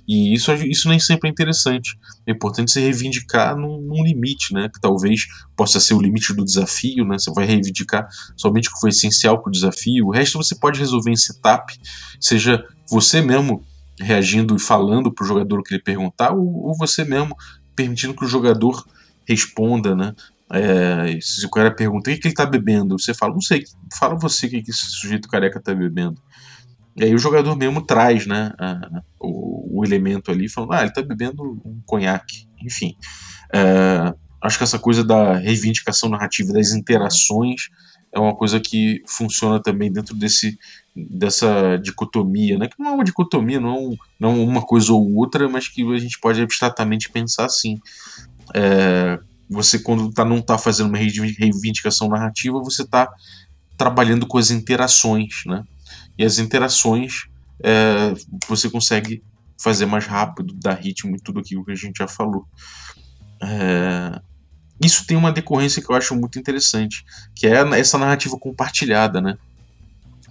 E 0.08 0.34
isso, 0.34 0.52
isso 0.52 0.88
nem 0.88 0.98
sempre 0.98 1.28
é 1.28 1.32
interessante. 1.32 1.96
É 2.26 2.32
importante 2.32 2.72
você 2.72 2.80
reivindicar 2.80 3.56
num, 3.56 3.80
num, 3.80 4.02
limite, 4.02 4.52
né? 4.52 4.68
Que 4.68 4.80
talvez 4.80 5.26
possa 5.56 5.78
ser 5.78 5.94
o 5.94 6.00
limite 6.00 6.34
do 6.34 6.44
desafio, 6.44 7.06
né? 7.06 7.18
Você 7.18 7.30
vai 7.32 7.46
reivindicar 7.46 8.08
somente 8.36 8.68
o 8.68 8.72
que 8.72 8.80
foi 8.80 8.90
essencial 8.90 9.40
para 9.40 9.50
o 9.50 9.52
desafio. 9.52 10.06
O 10.06 10.10
resto 10.10 10.38
você 10.38 10.56
pode 10.56 10.80
resolver 10.80 11.10
em 11.10 11.16
setup, 11.16 11.72
seja 12.20 12.64
você 12.90 13.20
mesmo 13.20 13.64
reagindo 14.02 14.56
e 14.56 14.60
falando 14.60 15.12
para 15.12 15.24
o 15.24 15.26
jogador 15.26 15.60
o 15.60 15.62
que 15.62 15.74
ele 15.74 15.82
perguntar, 15.82 16.32
ou, 16.32 16.66
ou, 16.66 16.76
você 16.76 17.04
mesmo 17.04 17.36
permitindo 17.74 18.14
que 18.14 18.24
o 18.24 18.28
jogador 18.28 18.84
responda, 19.26 19.94
né? 19.94 20.14
É, 20.52 21.18
se 21.20 21.46
o 21.46 21.50
cara 21.50 21.70
pergunta 21.74 22.10
o 22.10 22.12
que, 22.12 22.20
que 22.20 22.28
ele 22.28 22.32
está 22.32 22.44
bebendo, 22.44 22.98
você 22.98 23.14
fala, 23.14 23.32
não 23.32 23.40
sei, 23.40 23.64
fala 23.98 24.18
você 24.18 24.46
o 24.46 24.50
que, 24.50 24.62
que 24.62 24.70
esse 24.70 24.84
sujeito 24.86 25.28
careca 25.28 25.58
está 25.58 25.74
bebendo. 25.74 26.20
E 26.94 27.04
aí 27.04 27.14
o 27.14 27.18
jogador 27.18 27.56
mesmo 27.56 27.80
traz 27.80 28.26
né, 28.26 28.52
a, 28.58 29.02
o, 29.18 29.78
o, 29.80 29.84
elemento 29.84 30.30
ali, 30.30 30.48
falando, 30.48 30.74
ah, 30.74 30.80
ele 30.80 30.88
está 30.88 31.00
bebendo 31.00 31.42
um 31.64 31.80
conhaque. 31.86 32.46
Enfim, 32.62 32.94
é, 33.52 34.12
acho 34.42 34.58
que 34.58 34.64
essa 34.64 34.78
coisa 34.78 35.02
da 35.02 35.38
reivindicação 35.38 36.10
narrativa, 36.10 36.52
das 36.52 36.72
interações, 36.72 37.68
é 38.12 38.20
uma 38.20 38.34
coisa 38.34 38.60
que 38.60 39.02
funciona 39.06 39.60
também 39.60 39.90
dentro 39.90 40.14
desse 40.14 40.58
dessa 40.94 41.78
dicotomia, 41.78 42.58
né? 42.58 42.68
Que 42.68 42.74
não 42.78 42.90
é 42.90 42.94
uma 42.94 43.04
dicotomia, 43.04 43.58
não 43.58 43.74
é, 43.74 43.96
não 44.20 44.30
é 44.32 44.44
uma 44.44 44.60
coisa 44.60 44.92
ou 44.92 45.14
outra, 45.14 45.48
mas 45.48 45.66
que 45.66 45.82
a 45.90 45.98
gente 45.98 46.20
pode 46.20 46.40
abstratamente 46.42 47.10
pensar 47.10 47.46
assim. 47.46 47.80
É, 48.54 49.18
você 49.48 49.78
quando 49.78 50.12
tá, 50.12 50.24
não 50.24 50.38
está 50.38 50.58
fazendo 50.58 50.88
uma 50.88 50.98
reivindicação 50.98 52.08
narrativa, 52.08 52.62
você 52.62 52.82
está 52.82 53.10
trabalhando 53.76 54.26
com 54.26 54.36
as 54.36 54.50
interações, 54.50 55.42
né? 55.46 55.64
E 56.18 56.24
as 56.24 56.38
interações 56.38 57.24
é, 57.62 58.12
você 58.46 58.68
consegue 58.68 59.22
fazer 59.58 59.86
mais 59.86 60.06
rápido, 60.06 60.54
dar 60.54 60.74
ritmo 60.74 61.16
e 61.16 61.20
tudo 61.20 61.40
aquilo 61.40 61.64
que 61.64 61.72
a 61.72 61.76
gente 61.76 61.98
já 61.98 62.08
falou. 62.08 62.44
É, 63.40 64.20
isso 64.82 65.06
tem 65.06 65.16
uma 65.16 65.32
decorrência 65.32 65.82
que 65.82 65.90
eu 65.90 65.96
acho 65.96 66.14
muito 66.14 66.38
interessante, 66.38 67.04
que 67.34 67.46
é 67.46 67.60
essa 67.78 67.98
narrativa 67.98 68.36
compartilhada, 68.38 69.20
né? 69.20 69.36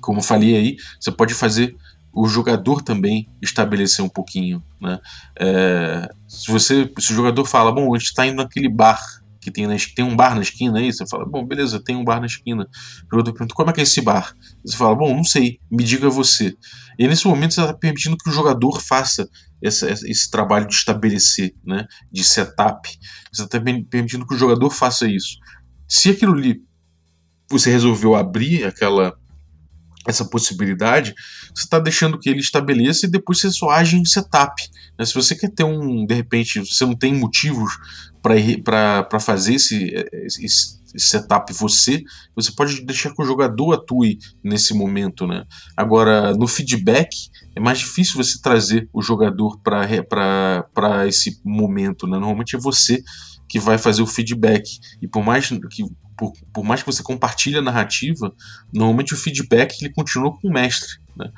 Como 0.02 0.22
falei 0.22 0.56
aí, 0.56 0.78
você 1.00 1.12
pode 1.12 1.34
fazer 1.34 1.76
o 2.14 2.28
jogador 2.28 2.82
também 2.82 3.28
estabelecer 3.42 4.04
um 4.04 4.10
pouquinho, 4.10 4.62
né? 4.80 5.00
É, 5.40 6.10
se 6.28 6.52
você, 6.52 6.92
se 7.00 7.14
o 7.14 7.16
jogador 7.16 7.46
fala, 7.46 7.72
bom, 7.72 7.94
a 7.94 7.98
gente 7.98 8.08
está 8.08 8.26
indo 8.26 8.38
naquele 8.38 8.68
bar 8.68 9.02
que 9.40 9.50
tem, 9.50 9.66
na, 9.66 9.76
tem 9.96 10.06
um 10.06 10.16
bar 10.16 10.36
na 10.36 10.42
esquina 10.42 10.78
aí, 10.78 10.94
você 10.94 11.06
fala, 11.08 11.26
bom, 11.26 11.44
beleza, 11.44 11.84
tem 11.84 11.96
um 11.96 12.04
bar 12.04 12.20
na 12.20 12.28
esquina. 12.28 12.64
O 12.64 13.16
jogador 13.16 13.34
pergunta, 13.34 13.56
como 13.56 13.70
é 13.72 13.74
que 13.74 13.80
é 13.80 13.84
esse 13.84 14.00
bar? 14.02 14.36
Você 14.64 14.78
fala, 14.78 14.96
bom, 14.96 15.16
não 15.16 15.24
sei, 15.24 15.60
me 15.70 15.84
diga 15.84 16.10
você. 16.10 16.56
E 17.00 17.08
nesse 17.08 17.28
momento 17.28 17.56
você 17.56 17.62
está 17.62 17.74
permitindo 17.74 18.16
que 18.18 18.30
o 18.30 18.34
jogador 18.34 18.80
faça 18.80 19.28
esse, 19.62 19.86
esse 19.86 20.30
trabalho 20.30 20.68
de 20.68 20.74
estabelecer, 20.74 21.54
né, 21.66 21.86
de 22.12 22.24
setup. 22.24 22.90
Você 23.32 23.44
está 23.44 23.60
permitindo 23.60 24.26
que 24.26 24.36
o 24.36 24.38
jogador 24.38 24.70
faça 24.70 25.08
isso. 25.08 25.38
Se 25.88 26.10
aquilo 26.10 26.34
ali 26.34 26.62
você 27.50 27.70
resolveu 27.70 28.16
abrir 28.16 28.66
aquela 28.66 29.16
essa 30.08 30.26
possibilidade, 30.26 31.14
você 31.54 31.64
está 31.64 31.78
deixando 31.78 32.18
que 32.18 32.28
ele 32.28 32.40
estabeleça 32.40 33.06
e 33.06 33.10
depois 33.10 33.40
você 33.40 33.52
só 33.52 33.70
age 33.70 33.98
em 33.98 34.06
setup. 34.06 34.64
Né? 34.98 35.06
Se 35.06 35.14
você 35.14 35.36
quer 35.36 35.52
ter 35.52 35.64
um, 35.64 36.06
de 36.06 36.16
repente, 36.16 36.60
você 36.60 36.86
não 36.86 36.96
tem 36.96 37.14
motivos 37.14 37.72
para 38.22 39.20
fazer 39.20 39.56
esse, 39.56 39.94
esse, 40.26 40.46
esse, 40.46 40.81
setup 41.00 41.54
você, 41.54 42.04
você 42.36 42.52
pode 42.52 42.82
deixar 42.86 43.14
que 43.14 43.22
o 43.22 43.26
jogador 43.26 43.74
atue 43.74 44.20
nesse 44.44 44.74
momento. 44.74 45.26
Né? 45.28 45.46
Agora, 45.76 46.34
no 46.34 46.48
feedback, 46.48 47.30
é 47.56 47.60
mais 47.60 47.80
difícil 47.80 48.16
você 48.16 48.40
trazer 48.42 48.90
o 48.94 49.02
jogador 49.02 49.60
para 49.60 51.08
esse 51.08 51.40
momento. 51.44 52.08
Né? 52.08 52.18
Normalmente 52.18 52.56
é 52.56 52.60
você 52.60 53.04
que 53.48 53.60
vai 53.60 53.78
fazer 53.78 54.02
o 54.02 54.08
feedback. 54.08 54.80
E 55.02 55.08
por 55.08 55.24
mais 55.24 55.50
que 55.50 55.84
por, 56.22 56.34
por 56.54 56.64
mais 56.64 56.84
que 56.84 56.92
você 56.92 57.02
compartilhe 57.02 57.58
a 57.58 57.62
narrativa, 57.64 58.32
normalmente 58.72 59.14
o 59.14 59.18
feedback 59.18 59.82
ele 59.82 59.92
continua 59.92 60.32
com 60.38 60.50
o 60.50 60.54
mestre, 60.54 61.00
né? 61.18 61.32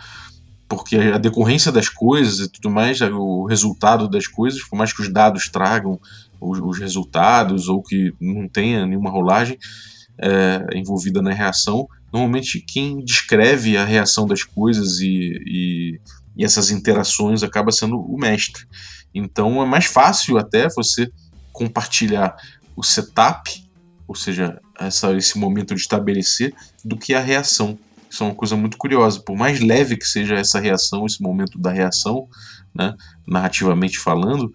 Porque 0.67 0.97
a 0.97 1.17
decorrência 1.17 1.71
das 1.71 1.87
coisas 1.87 2.39
e 2.39 2.51
tudo 2.51 2.69
mais, 2.69 2.99
o 2.99 3.45
resultado 3.45 4.09
das 4.09 4.27
coisas, 4.27 4.61
por 4.61 4.75
mais 4.75 4.91
que 4.91 5.01
os 5.01 5.11
dados 5.11 5.47
tragam 5.47 5.99
os, 6.43 6.59
os 6.59 6.79
resultados 6.79 7.67
ou 7.67 7.81
que 7.81 8.13
não 8.19 8.47
tenha 8.47 8.85
nenhuma 8.85 9.09
rolagem 9.09 9.57
é, 10.17 10.77
envolvida 10.77 11.21
na 11.21 11.31
reação, 11.31 11.87
normalmente 12.11 12.61
quem 12.61 13.03
descreve 13.03 13.77
a 13.77 13.85
reação 13.85 14.27
das 14.27 14.43
coisas 14.43 14.99
e, 14.99 15.41
e, 15.45 15.99
e 16.37 16.45
essas 16.45 16.69
interações 16.69 17.43
acaba 17.43 17.71
sendo 17.71 17.99
o 17.99 18.17
mestre. 18.17 18.65
Então 19.13 19.61
é 19.61 19.65
mais 19.65 19.85
fácil 19.85 20.37
até 20.37 20.67
você 20.69 21.09
compartilhar 21.51 22.35
o 22.75 22.83
setup, 22.83 23.63
ou 24.07 24.15
seja, 24.15 24.59
essa, 24.79 25.13
esse 25.13 25.37
momento 25.37 25.75
de 25.75 25.81
estabelecer, 25.81 26.53
do 26.83 26.97
que 26.97 27.13
a 27.13 27.19
reação. 27.19 27.77
Isso 28.09 28.23
é 28.23 28.27
uma 28.27 28.35
coisa 28.35 28.55
muito 28.55 28.77
curiosa. 28.77 29.19
Por 29.21 29.35
mais 29.35 29.59
leve 29.59 29.97
que 29.97 30.05
seja 30.05 30.35
essa 30.35 30.59
reação, 30.59 31.05
esse 31.05 31.21
momento 31.21 31.57
da 31.57 31.71
reação, 31.71 32.27
né, 32.73 32.95
narrativamente 33.27 33.99
falando, 33.99 34.51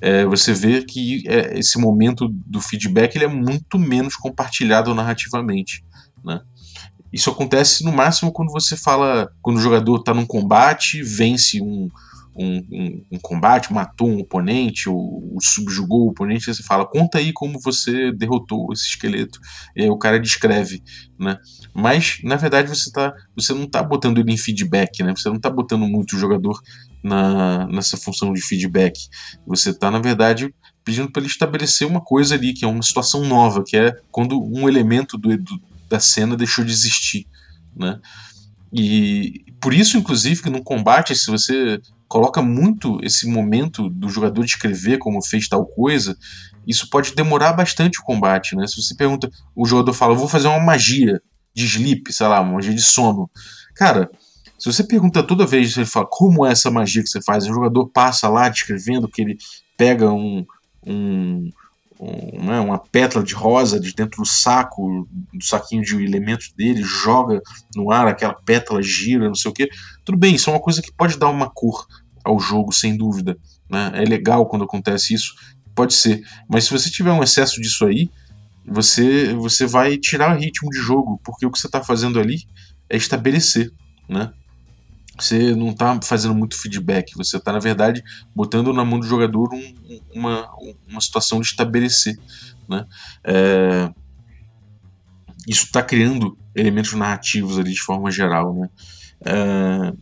é, 0.00 0.24
você 0.24 0.52
vê 0.52 0.82
que 0.82 1.22
é, 1.28 1.58
esse 1.58 1.78
momento 1.78 2.28
do 2.28 2.60
feedback 2.60 3.16
ele 3.16 3.24
é 3.24 3.28
muito 3.28 3.78
menos 3.78 4.16
compartilhado 4.16 4.94
narrativamente. 4.94 5.84
Né? 6.24 6.40
Isso 7.12 7.30
acontece 7.30 7.84
no 7.84 7.92
máximo 7.92 8.32
quando 8.32 8.52
você 8.52 8.76
fala, 8.76 9.30
quando 9.42 9.58
o 9.58 9.62
jogador 9.62 9.96
está 9.96 10.14
num 10.14 10.26
combate, 10.26 11.02
vence 11.02 11.60
um, 11.60 11.88
um, 12.36 12.56
um, 12.70 13.04
um, 13.12 13.18
combate, 13.18 13.72
matou 13.72 14.08
um 14.08 14.20
oponente, 14.20 14.88
ou, 14.88 15.34
ou, 15.34 15.38
subjugou 15.42 16.06
o 16.06 16.10
oponente, 16.10 16.46
você 16.46 16.62
fala, 16.62 16.86
conta 16.86 17.18
aí 17.18 17.32
como 17.32 17.58
você 17.60 18.12
derrotou 18.12 18.72
esse 18.72 18.86
esqueleto. 18.86 19.40
E 19.76 19.82
aí 19.82 19.90
o 19.90 19.98
cara 19.98 20.20
descreve, 20.20 20.82
né? 21.18 21.36
Mas, 21.74 22.18
na 22.22 22.36
verdade, 22.36 22.68
você, 22.68 22.90
tá, 22.90 23.12
você 23.34 23.52
não 23.52 23.64
está 23.64 23.82
botando 23.82 24.18
ele 24.18 24.32
em 24.32 24.38
feedback, 24.38 25.02
né? 25.02 25.12
Você 25.16 25.28
não 25.28 25.36
está 25.36 25.50
botando 25.50 25.86
muito 25.86 26.16
o 26.16 26.18
jogador 26.18 26.60
na, 27.02 27.66
nessa 27.66 27.96
função 27.96 28.32
de 28.32 28.40
feedback. 28.40 28.98
Você 29.46 29.70
está, 29.70 29.90
na 29.90 29.98
verdade, 29.98 30.54
pedindo 30.84 31.10
para 31.10 31.22
ele 31.22 31.30
estabelecer 31.30 31.86
uma 31.86 32.00
coisa 32.00 32.34
ali, 32.34 32.52
que 32.52 32.64
é 32.64 32.68
uma 32.68 32.82
situação 32.82 33.24
nova, 33.24 33.62
que 33.64 33.76
é 33.76 33.96
quando 34.10 34.42
um 34.42 34.68
elemento 34.68 35.16
do, 35.16 35.36
do, 35.36 35.60
da 35.88 36.00
cena 36.00 36.36
deixou 36.36 36.64
de 36.64 36.72
existir, 36.72 37.26
né? 37.76 37.98
E 38.72 39.44
por 39.60 39.74
isso, 39.74 39.98
inclusive, 39.98 40.42
que 40.42 40.50
no 40.50 40.62
combate, 40.62 41.14
se 41.14 41.26
você 41.26 41.80
coloca 42.08 42.40
muito 42.42 42.98
esse 43.02 43.26
momento 43.26 43.88
do 43.88 44.08
jogador 44.08 44.44
descrever 44.44 44.98
como 44.98 45.24
fez 45.24 45.48
tal 45.48 45.66
coisa, 45.66 46.16
isso 46.66 46.88
pode 46.88 47.14
demorar 47.14 47.52
bastante 47.52 48.00
o 48.00 48.04
combate, 48.04 48.56
né? 48.56 48.66
Se 48.66 48.80
você 48.80 48.94
pergunta, 48.94 49.30
o 49.54 49.66
jogador 49.66 49.92
fala, 49.92 50.14
vou 50.14 50.28
fazer 50.28 50.48
uma 50.48 50.60
magia 50.60 51.20
de 51.54 51.64
sleep, 51.64 52.12
sei 52.12 52.26
lá, 52.26 52.40
uma 52.40 52.54
magia 52.54 52.74
de 52.74 52.82
sono. 52.82 53.30
Cara, 53.74 54.10
se 54.60 54.70
você 54.70 54.84
pergunta 54.84 55.22
toda 55.22 55.46
vez, 55.46 55.74
ele 55.74 55.86
fala, 55.86 56.06
como 56.06 56.44
é 56.44 56.52
essa 56.52 56.70
magia 56.70 57.02
que 57.02 57.08
você 57.08 57.22
faz? 57.22 57.44
O 57.44 57.54
jogador 57.54 57.88
passa 57.88 58.28
lá 58.28 58.46
descrevendo 58.46 59.08
que 59.08 59.22
ele 59.22 59.38
pega 59.74 60.12
um, 60.12 60.44
um, 60.86 61.50
um, 61.98 62.44
né, 62.44 62.60
uma 62.60 62.78
pétala 62.78 63.24
de 63.24 63.32
rosa 63.32 63.80
de 63.80 63.94
dentro 63.94 64.20
do 64.22 64.28
saco, 64.28 65.08
do 65.32 65.42
saquinho 65.42 65.82
de 65.82 66.04
elementos 66.04 66.52
dele, 66.52 66.82
joga 66.82 67.40
no 67.74 67.90
ar, 67.90 68.06
aquela 68.06 68.34
pétala 68.34 68.82
gira, 68.82 69.28
não 69.28 69.34
sei 69.34 69.50
o 69.50 69.54
que. 69.54 69.66
Tudo 70.04 70.18
bem, 70.18 70.34
isso 70.34 70.50
é 70.50 70.52
uma 70.52 70.60
coisa 70.60 70.82
que 70.82 70.92
pode 70.92 71.18
dar 71.18 71.30
uma 71.30 71.48
cor 71.48 71.86
ao 72.22 72.38
jogo, 72.38 72.70
sem 72.70 72.94
dúvida. 72.94 73.38
Né? 73.66 73.92
É 73.94 74.04
legal 74.04 74.44
quando 74.44 74.64
acontece 74.64 75.14
isso, 75.14 75.34
pode 75.74 75.94
ser. 75.94 76.22
Mas 76.46 76.64
se 76.64 76.70
você 76.70 76.90
tiver 76.90 77.12
um 77.12 77.22
excesso 77.22 77.58
disso 77.62 77.86
aí, 77.86 78.10
você, 78.66 79.32
você 79.32 79.66
vai 79.66 79.96
tirar 79.96 80.36
o 80.36 80.38
ritmo 80.38 80.68
de 80.68 80.78
jogo, 80.78 81.18
porque 81.24 81.46
o 81.46 81.50
que 81.50 81.58
você 81.58 81.66
está 81.66 81.82
fazendo 81.82 82.20
ali 82.20 82.36
é 82.90 82.96
estabelecer. 82.98 83.72
Né? 84.06 84.30
Você 85.24 85.54
não 85.54 85.70
está 85.70 86.00
fazendo 86.02 86.34
muito 86.34 86.60
feedback, 86.60 87.14
você 87.16 87.36
está, 87.36 87.52
na 87.52 87.58
verdade, 87.58 88.02
botando 88.34 88.72
na 88.72 88.84
mão 88.84 88.98
do 88.98 89.06
jogador 89.06 89.52
um, 89.52 90.00
uma, 90.14 90.50
uma 90.88 91.00
situação 91.00 91.40
de 91.40 91.46
estabelecer. 91.46 92.18
Né? 92.68 92.84
É, 93.24 93.92
isso 95.46 95.64
está 95.64 95.82
criando 95.82 96.38
elementos 96.54 96.92
narrativos 96.92 97.58
ali 97.58 97.72
de 97.72 97.80
forma 97.80 98.10
geral. 98.10 98.54
Né? 98.54 98.68
É, 99.24 99.92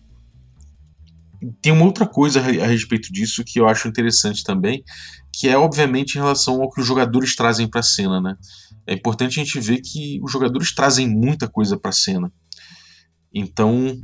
tem 1.62 1.72
uma 1.72 1.84
outra 1.84 2.06
coisa 2.06 2.40
a 2.40 2.66
respeito 2.66 3.12
disso 3.12 3.44
que 3.44 3.60
eu 3.60 3.68
acho 3.68 3.88
interessante 3.88 4.42
também, 4.42 4.82
que 5.32 5.48
é 5.48 5.56
obviamente 5.56 6.16
em 6.16 6.18
relação 6.18 6.60
ao 6.60 6.70
que 6.70 6.80
os 6.80 6.86
jogadores 6.86 7.36
trazem 7.36 7.68
para 7.68 7.80
a 7.80 7.84
cena. 7.84 8.20
Né? 8.20 8.36
É 8.86 8.94
importante 8.94 9.40
a 9.40 9.44
gente 9.44 9.60
ver 9.60 9.80
que 9.80 10.20
os 10.22 10.32
jogadores 10.32 10.74
trazem 10.74 11.08
muita 11.08 11.48
coisa 11.48 11.78
para 11.78 11.90
a 11.90 11.94
cena. 11.94 12.32
Então, 13.32 13.96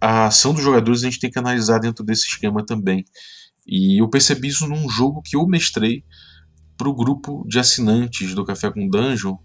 a 0.00 0.26
ação 0.26 0.54
dos 0.54 0.62
jogadores 0.62 1.02
a 1.02 1.04
gente 1.04 1.20
tem 1.20 1.30
que 1.30 1.38
analisar 1.38 1.78
dentro 1.78 2.04
desse 2.04 2.26
esquema 2.26 2.64
também. 2.64 3.04
E 3.66 4.00
eu 4.00 4.08
percebi 4.08 4.48
isso 4.48 4.66
num 4.66 4.88
jogo 4.88 5.22
que 5.22 5.36
eu 5.36 5.46
mestrei 5.46 6.02
para 6.76 6.88
o 6.88 6.94
grupo 6.94 7.44
de 7.46 7.58
assinantes 7.58 8.34
do 8.34 8.44
Café 8.44 8.70
com 8.70 8.88
Dungeon, 8.88 9.36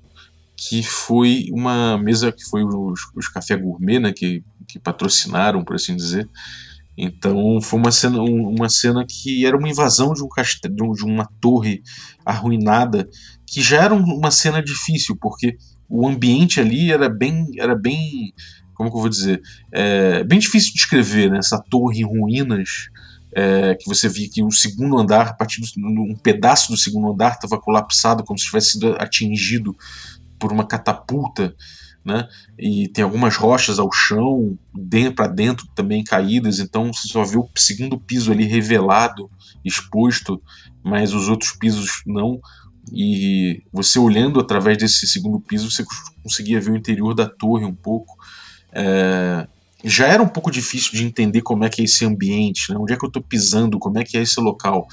que 0.55 0.81
foi 0.81 1.47
uma 1.51 1.97
mesa 1.97 2.31
que 2.31 2.45
foi 2.45 2.63
os, 2.63 2.99
os 3.13 3.27
Café 3.27 3.57
Gourmet, 3.57 3.99
né, 3.99 4.13
que, 4.13 4.41
que 4.67 4.79
patrocinaram, 4.79 5.63
por 5.63 5.75
assim 5.75 5.95
dizer. 5.95 6.29
Então 6.97 7.59
foi 7.61 7.77
uma 7.77 7.91
cena, 7.91 8.21
uma 8.21 8.69
cena 8.69 9.05
que 9.05 9.45
era 9.45 9.57
uma 9.57 9.67
invasão 9.67 10.13
de, 10.13 10.23
um 10.23 10.29
castelo, 10.29 10.93
de 10.93 11.03
uma 11.03 11.27
torre 11.41 11.83
arruinada, 12.25 13.09
que 13.45 13.61
já 13.61 13.83
era 13.83 13.93
uma 13.93 14.31
cena 14.31 14.63
difícil, 14.63 15.17
porque 15.19 15.57
o 15.89 16.07
ambiente 16.07 16.61
ali 16.61 16.91
era 16.91 17.09
bem, 17.09 17.47
era 17.59 17.75
bem 17.75 18.33
como 18.75 18.89
que 18.91 18.97
eu 18.97 19.01
vou 19.01 19.09
dizer? 19.09 19.41
É 19.71 20.23
bem 20.23 20.39
difícil 20.39 20.69
de 20.69 20.75
descrever, 20.75 21.31
né? 21.31 21.39
Essa 21.39 21.59
torre 21.69 22.01
em 22.01 22.05
ruínas, 22.05 22.89
é, 23.33 23.75
que 23.75 23.87
você 23.87 24.07
via 24.07 24.29
que 24.29 24.43
o 24.43 24.51
segundo 24.51 24.97
andar, 24.97 25.27
a 25.27 25.33
partir 25.33 25.61
de 25.61 25.71
um 25.77 26.15
pedaço 26.15 26.71
do 26.71 26.77
segundo 26.77 27.11
andar 27.11 27.33
estava 27.33 27.59
colapsado, 27.59 28.23
como 28.23 28.39
se 28.39 28.45
tivesse 28.45 28.71
sido 28.71 28.95
atingido 28.99 29.75
por 30.39 30.51
uma 30.51 30.65
catapulta, 30.65 31.55
né? 32.03 32.27
E 32.57 32.87
tem 32.89 33.03
algumas 33.03 33.35
rochas 33.35 33.79
ao 33.79 33.91
chão, 33.91 34.57
para 35.15 35.27
dentro 35.27 35.67
também 35.73 36.03
caídas, 36.03 36.59
então 36.59 36.93
você 36.93 37.07
só 37.07 37.23
vê 37.23 37.37
o 37.37 37.49
segundo 37.57 37.99
piso 37.99 38.31
ali 38.31 38.45
revelado, 38.45 39.29
exposto, 39.65 40.41
mas 40.83 41.13
os 41.13 41.27
outros 41.27 41.51
pisos 41.51 42.03
não. 42.05 42.39
E 42.93 43.63
você 43.73 43.97
olhando 43.97 44.39
através 44.39 44.77
desse 44.77 45.07
segundo 45.07 45.39
piso, 45.39 45.71
você 45.71 45.83
conseguia 46.21 46.61
ver 46.61 46.71
o 46.71 46.77
interior 46.77 47.15
da 47.15 47.27
torre 47.27 47.65
um 47.65 47.73
pouco. 47.73 48.15
É, 48.75 49.47
já 49.83 50.07
era 50.07 50.21
um 50.21 50.27
pouco 50.27 50.51
difícil 50.51 50.91
de 50.91 51.05
entender 51.05 51.41
como 51.41 51.63
é 51.63 51.69
que 51.69 51.81
é 51.81 51.85
esse 51.85 52.03
ambiente, 52.03 52.71
né? 52.71 52.77
onde 52.77 52.93
é 52.93 52.97
que 52.97 53.05
eu 53.05 53.07
estou 53.07 53.21
pisando, 53.21 53.79
como 53.79 53.97
é 53.99 54.03
que 54.03 54.17
é 54.17 54.21
esse 54.21 54.39
local. 54.39 54.87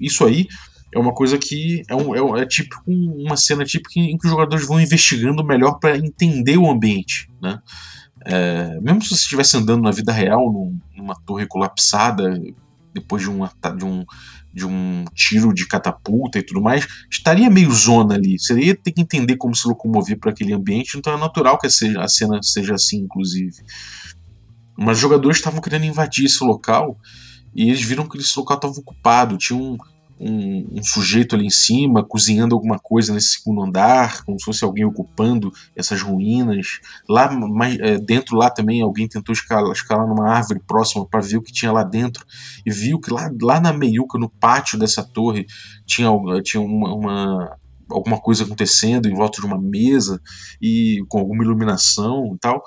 Isso 0.00 0.24
aí 0.24 0.46
é 0.94 0.98
uma 0.98 1.12
coisa 1.12 1.36
que 1.36 1.82
é, 1.88 1.94
um, 1.94 2.38
é, 2.38 2.42
é 2.42 2.46
típico, 2.46 2.82
uma 2.86 3.36
cena 3.36 3.64
típica 3.64 3.98
em 4.00 4.16
que 4.16 4.26
os 4.26 4.30
jogadores 4.30 4.66
vão 4.66 4.80
investigando 4.80 5.44
melhor 5.44 5.78
para 5.78 5.98
entender 5.98 6.56
o 6.56 6.70
ambiente. 6.70 7.28
Né? 7.42 7.60
É, 8.24 8.80
mesmo 8.80 9.02
se 9.02 9.08
você 9.10 9.22
estivesse 9.22 9.56
andando 9.56 9.82
na 9.82 9.90
vida 9.90 10.12
real, 10.12 10.50
numa 10.96 11.14
torre 11.26 11.46
colapsada, 11.46 12.40
depois 12.94 13.22
de, 13.22 13.28
uma, 13.28 13.52
de 13.76 13.84
um 13.84 14.04
de 14.58 14.66
um 14.66 15.04
tiro 15.14 15.54
de 15.54 15.66
catapulta 15.66 16.38
e 16.38 16.42
tudo 16.42 16.60
mais, 16.60 16.86
estaria 17.10 17.48
meio 17.48 17.70
zona 17.70 18.14
ali. 18.14 18.38
Você 18.38 18.58
ia 18.58 18.76
ter 18.76 18.92
que 18.92 19.00
entender 19.00 19.36
como 19.36 19.54
se 19.54 19.66
locomover 19.66 20.18
para 20.18 20.30
aquele 20.30 20.52
ambiente, 20.52 20.98
então 20.98 21.14
é 21.14 21.16
natural 21.16 21.58
que 21.58 21.66
a 21.66 21.70
cena 21.70 22.42
seja 22.42 22.74
assim, 22.74 22.98
inclusive. 22.98 23.56
Mas 24.76 24.96
os 24.96 25.00
jogadores 25.00 25.38
estavam 25.38 25.60
querendo 25.60 25.84
invadir 25.84 26.26
esse 26.26 26.42
local 26.44 26.98
e 27.54 27.68
eles 27.68 27.82
viram 27.82 28.08
que 28.08 28.18
esse 28.18 28.38
local 28.38 28.56
estava 28.56 28.74
ocupado. 28.74 29.38
Tinha 29.38 29.58
um, 29.58 29.76
um, 30.20 30.78
um, 30.78 30.82
sujeito 30.82 31.36
ali 31.36 31.46
em 31.46 31.50
cima 31.50 32.04
cozinhando 32.04 32.54
alguma 32.54 32.78
coisa 32.78 33.12
nesse 33.12 33.38
segundo 33.38 33.62
andar, 33.62 34.24
como 34.24 34.38
se 34.38 34.44
fosse 34.44 34.64
alguém 34.64 34.84
ocupando 34.84 35.52
essas 35.76 36.02
ruínas. 36.02 36.80
Lá 37.08 37.30
mais, 37.30 37.78
é, 37.78 37.98
dentro 37.98 38.36
lá 38.36 38.50
também 38.50 38.82
alguém 38.82 39.08
tentou 39.08 39.32
escalar, 39.32 39.72
escalar 39.72 40.06
numa 40.06 40.28
árvore 40.28 40.60
próxima 40.66 41.06
para 41.06 41.20
ver 41.20 41.36
o 41.36 41.42
que 41.42 41.52
tinha 41.52 41.72
lá 41.72 41.84
dentro 41.84 42.24
e 42.64 42.70
viu 42.70 43.00
que 43.00 43.12
lá, 43.12 43.30
lá 43.40 43.60
na 43.60 43.72
meiuca, 43.72 44.18
no 44.18 44.28
pátio 44.28 44.78
dessa 44.78 45.02
torre, 45.02 45.46
tinha, 45.86 46.10
tinha 46.42 46.60
uma, 46.60 46.94
uma 46.94 47.58
alguma 47.90 48.20
coisa 48.20 48.44
acontecendo 48.44 49.08
em 49.08 49.14
volta 49.14 49.40
de 49.40 49.46
uma 49.46 49.58
mesa 49.58 50.20
e 50.60 51.02
com 51.08 51.18
alguma 51.18 51.42
iluminação 51.42 52.34
e 52.34 52.38
tal. 52.38 52.62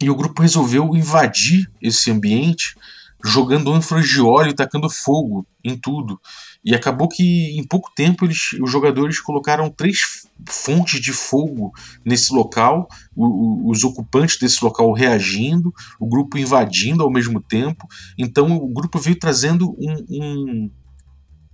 E 0.00 0.10
o 0.10 0.16
grupo 0.16 0.42
resolveu 0.42 0.94
invadir 0.94 1.70
esse 1.82 2.10
ambiente 2.10 2.76
jogando 3.24 3.72
ânforas 3.72 4.08
de 4.08 4.20
óleo 4.20 4.54
tacando 4.54 4.88
fogo 4.88 5.46
em 5.64 5.76
tudo. 5.76 6.20
E 6.64 6.74
acabou 6.74 7.08
que 7.08 7.58
em 7.58 7.64
pouco 7.64 7.90
tempo 7.94 8.24
eles, 8.24 8.52
os 8.60 8.70
jogadores 8.70 9.20
colocaram 9.20 9.70
três 9.70 10.26
fontes 10.48 11.00
de 11.00 11.12
fogo 11.12 11.72
nesse 12.04 12.32
local, 12.32 12.88
o, 13.14 13.26
o, 13.26 13.70
os 13.70 13.82
ocupantes 13.84 14.38
desse 14.38 14.64
local 14.64 14.92
reagindo, 14.92 15.72
o 15.98 16.06
grupo 16.08 16.38
invadindo 16.38 17.02
ao 17.02 17.10
mesmo 17.10 17.40
tempo. 17.40 17.86
Então 18.16 18.56
o 18.56 18.68
grupo 18.68 18.98
veio 18.98 19.18
trazendo 19.18 19.70
um, 19.78 20.04
um, 20.08 20.70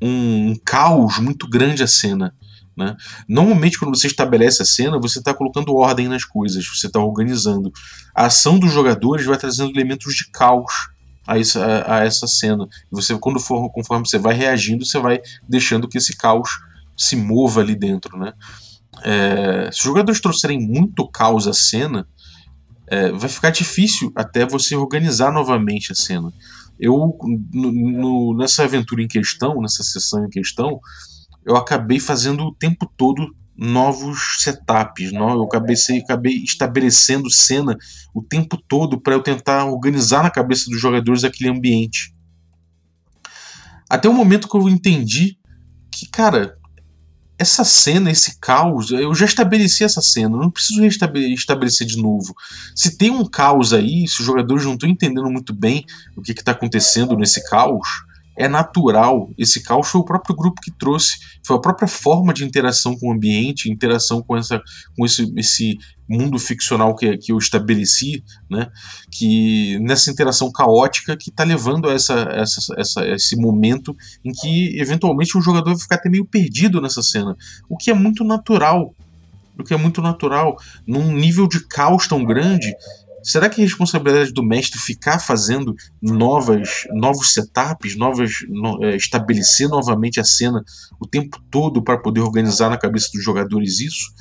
um, 0.03 0.51
um 0.51 0.57
caos 0.65 1.19
muito 1.19 1.49
grande 1.49 1.83
à 1.83 1.87
cena. 1.87 2.35
Né? 2.77 2.97
Normalmente, 3.29 3.79
quando 3.79 3.97
você 3.97 4.09
estabelece 4.09 4.61
a 4.61 4.67
cena, 4.67 4.99
você 4.99 5.21
está 5.21 5.33
colocando 5.33 5.77
ordem 5.77 6.09
nas 6.09 6.25
coisas, 6.25 6.67
você 6.67 6.89
está 6.89 6.99
organizando. 6.99 7.73
A 8.15 8.27
ação 8.27 8.59
dos 8.59 8.73
jogadores 8.73 9.25
vai 9.25 9.39
trazendo 9.39 9.71
elementos 9.71 10.15
de 10.15 10.29
caos 10.31 10.89
a, 11.27 11.39
isso, 11.39 11.61
a, 11.61 11.99
a 11.99 12.05
essa 12.05 12.27
cena. 12.27 12.69
Você, 12.91 13.17
quando 13.19 13.41
for, 13.41 13.71
conforme 13.71 14.07
você 14.07 14.19
vai 14.19 14.35
reagindo, 14.35 14.85
você 14.85 14.99
vai 14.99 15.21
deixando 15.49 15.89
que 15.89 15.99
esse 15.99 16.17
caos 16.17 16.51
se 16.97 17.17
mova 17.17 17.61
ali 17.61 17.75
dentro, 17.75 18.19
né? 18.19 18.33
É, 19.03 19.71
se 19.73 19.79
os 19.79 19.85
jogadores 19.85 20.21
trouxerem 20.21 20.61
muito 20.61 21.07
caos 21.09 21.49
à 21.49 21.53
cena, 21.53 22.07
é, 22.87 23.11
vai 23.13 23.29
ficar 23.29 23.51
difícil 23.51 24.13
até 24.15 24.47
você 24.47 24.77
organizar 24.77 25.33
novamente 25.33 25.93
a 25.93 25.95
cena. 25.95 26.33
Eu, 26.79 27.17
no, 27.53 27.73
no, 27.73 28.37
nessa 28.37 28.65
aventura 28.65 29.03
em 29.03 29.09
questão, 29.09 29.61
nessa 29.61 29.83
sessão 29.83 30.25
em 30.25 30.31
questão, 30.31 30.81
eu 31.45 31.57
acabei 31.57 32.01
fazendo 32.01 32.45
o 32.45 32.55
tempo 32.55 32.91
todo 32.97 33.35
novos 33.57 34.39
setups. 34.41 35.13
Não? 35.13 35.31
Eu 35.31 35.45
acabei, 35.45 35.77
acabei 36.03 36.37
estabelecendo 36.43 37.31
cena 37.31 37.77
o 38.13 38.23
tempo 38.23 38.57
todo 38.69 39.01
para 39.01 39.15
eu 39.15 39.23
tentar 39.23 39.65
organizar 39.67 40.23
na 40.23 40.31
cabeça 40.31 40.71
dos 40.71 40.81
jogadores 40.81 41.25
aquele 41.25 41.51
ambiente. 41.51 42.15
Até 43.89 44.09
o 44.09 44.13
momento 44.13 44.49
que 44.49 44.57
eu 44.57 44.69
entendi 44.69 45.39
que, 45.91 46.09
cara, 46.09 46.59
essa 47.39 47.65
cena, 47.65 48.11
esse 48.11 48.39
caos, 48.39 48.91
eu 48.91 49.15
já 49.15 49.27
estabeleci 49.27 49.85
essa 49.85 50.01
cena, 50.01 50.37
não 50.37 50.51
preciso 50.51 50.85
estabelecer 50.85 51.87
de 51.87 52.01
novo. 52.01 52.35
Se 52.75 52.97
tem 52.97 53.11
um 53.11 53.25
caos 53.25 53.73
aí, 53.73 54.07
se 54.07 54.21
os 54.21 54.27
jogadores 54.27 54.65
não 54.65 54.75
estão 54.75 54.89
entendendo 54.89 55.31
muito 55.31 55.53
bem 55.53 55.85
o 56.17 56.23
que 56.23 56.33
está 56.33 56.53
acontecendo 56.53 57.17
nesse 57.17 57.45
caos, 57.49 57.89
é 58.37 58.49
natural. 58.49 59.31
Esse 59.39 59.63
caos 59.63 59.89
foi 59.89 60.01
o 60.01 60.05
próprio 60.05 60.35
grupo 60.35 60.61
que 60.61 60.71
trouxe, 60.71 61.19
foi 61.45 61.57
a 61.57 61.61
própria 61.61 61.89
forma 61.89 62.33
de 62.33 62.45
interação 62.45 62.97
com 62.97 63.09
o 63.09 63.13
ambiente, 63.13 63.71
interação 63.71 64.23
com, 64.23 64.37
essa, 64.37 64.61
com 64.97 65.05
esse, 65.05 65.33
esse 65.37 65.79
mundo 66.09 66.39
ficcional 66.39 66.95
que, 66.95 67.17
que 67.17 67.33
eu 67.33 67.39
estabeleci, 67.39 68.23
né? 68.51 68.69
Que 69.11 69.79
nessa 69.81 70.11
interação 70.11 70.51
caótica 70.51 71.17
que 71.17 71.31
está 71.31 71.45
levando 71.45 71.89
a 71.89 71.93
essa, 71.93 72.15
essa, 72.33 72.75
essa, 72.77 73.09
esse 73.09 73.37
momento 73.37 73.97
em 74.25 74.33
que 74.33 74.79
eventualmente 74.79 75.37
o 75.39 75.41
jogador 75.41 75.71
vai 75.71 75.79
ficar 75.79 75.97
até 75.97 76.11
meio 76.11 76.25
perdido 76.25 76.81
nessa 76.81 77.03
cena, 77.03 77.37
o 77.69 77.77
que 77.77 77.91
é 77.91 77.95
muito 77.95 78.25
natural. 78.25 78.95
O 79.57 79.63
que 79.63 79.73
é 79.73 79.77
muito 79.77 80.03
natural. 80.03 80.57
Num 80.85 81.13
nível 81.13 81.47
de 81.47 81.65
caos 81.65 82.09
tão 82.09 82.25
grande, 82.25 82.75
Será 83.25 83.49
que 83.49 83.61
é 83.61 83.65
responsabilidade 83.65 84.33
do 84.33 84.43
mestre 84.43 84.79
ficar 84.79 85.19
fazendo 85.19 85.75
novas, 86.03 86.85
novos 86.91 87.33
setups, 87.33 87.97
novas, 87.97 88.33
no, 88.49 88.85
é, 88.85 88.97
estabelecer 88.97 89.67
novamente 89.67 90.21
a 90.21 90.25
cena 90.25 90.63
o 91.01 91.07
tempo 91.07 91.43
todo 91.51 91.83
para 91.83 91.99
poder 91.99 92.21
organizar 92.21 92.69
na 92.69 92.77
cabeça 92.77 93.09
dos 93.15 93.25
jogadores 93.25 93.81
isso? 93.81 94.13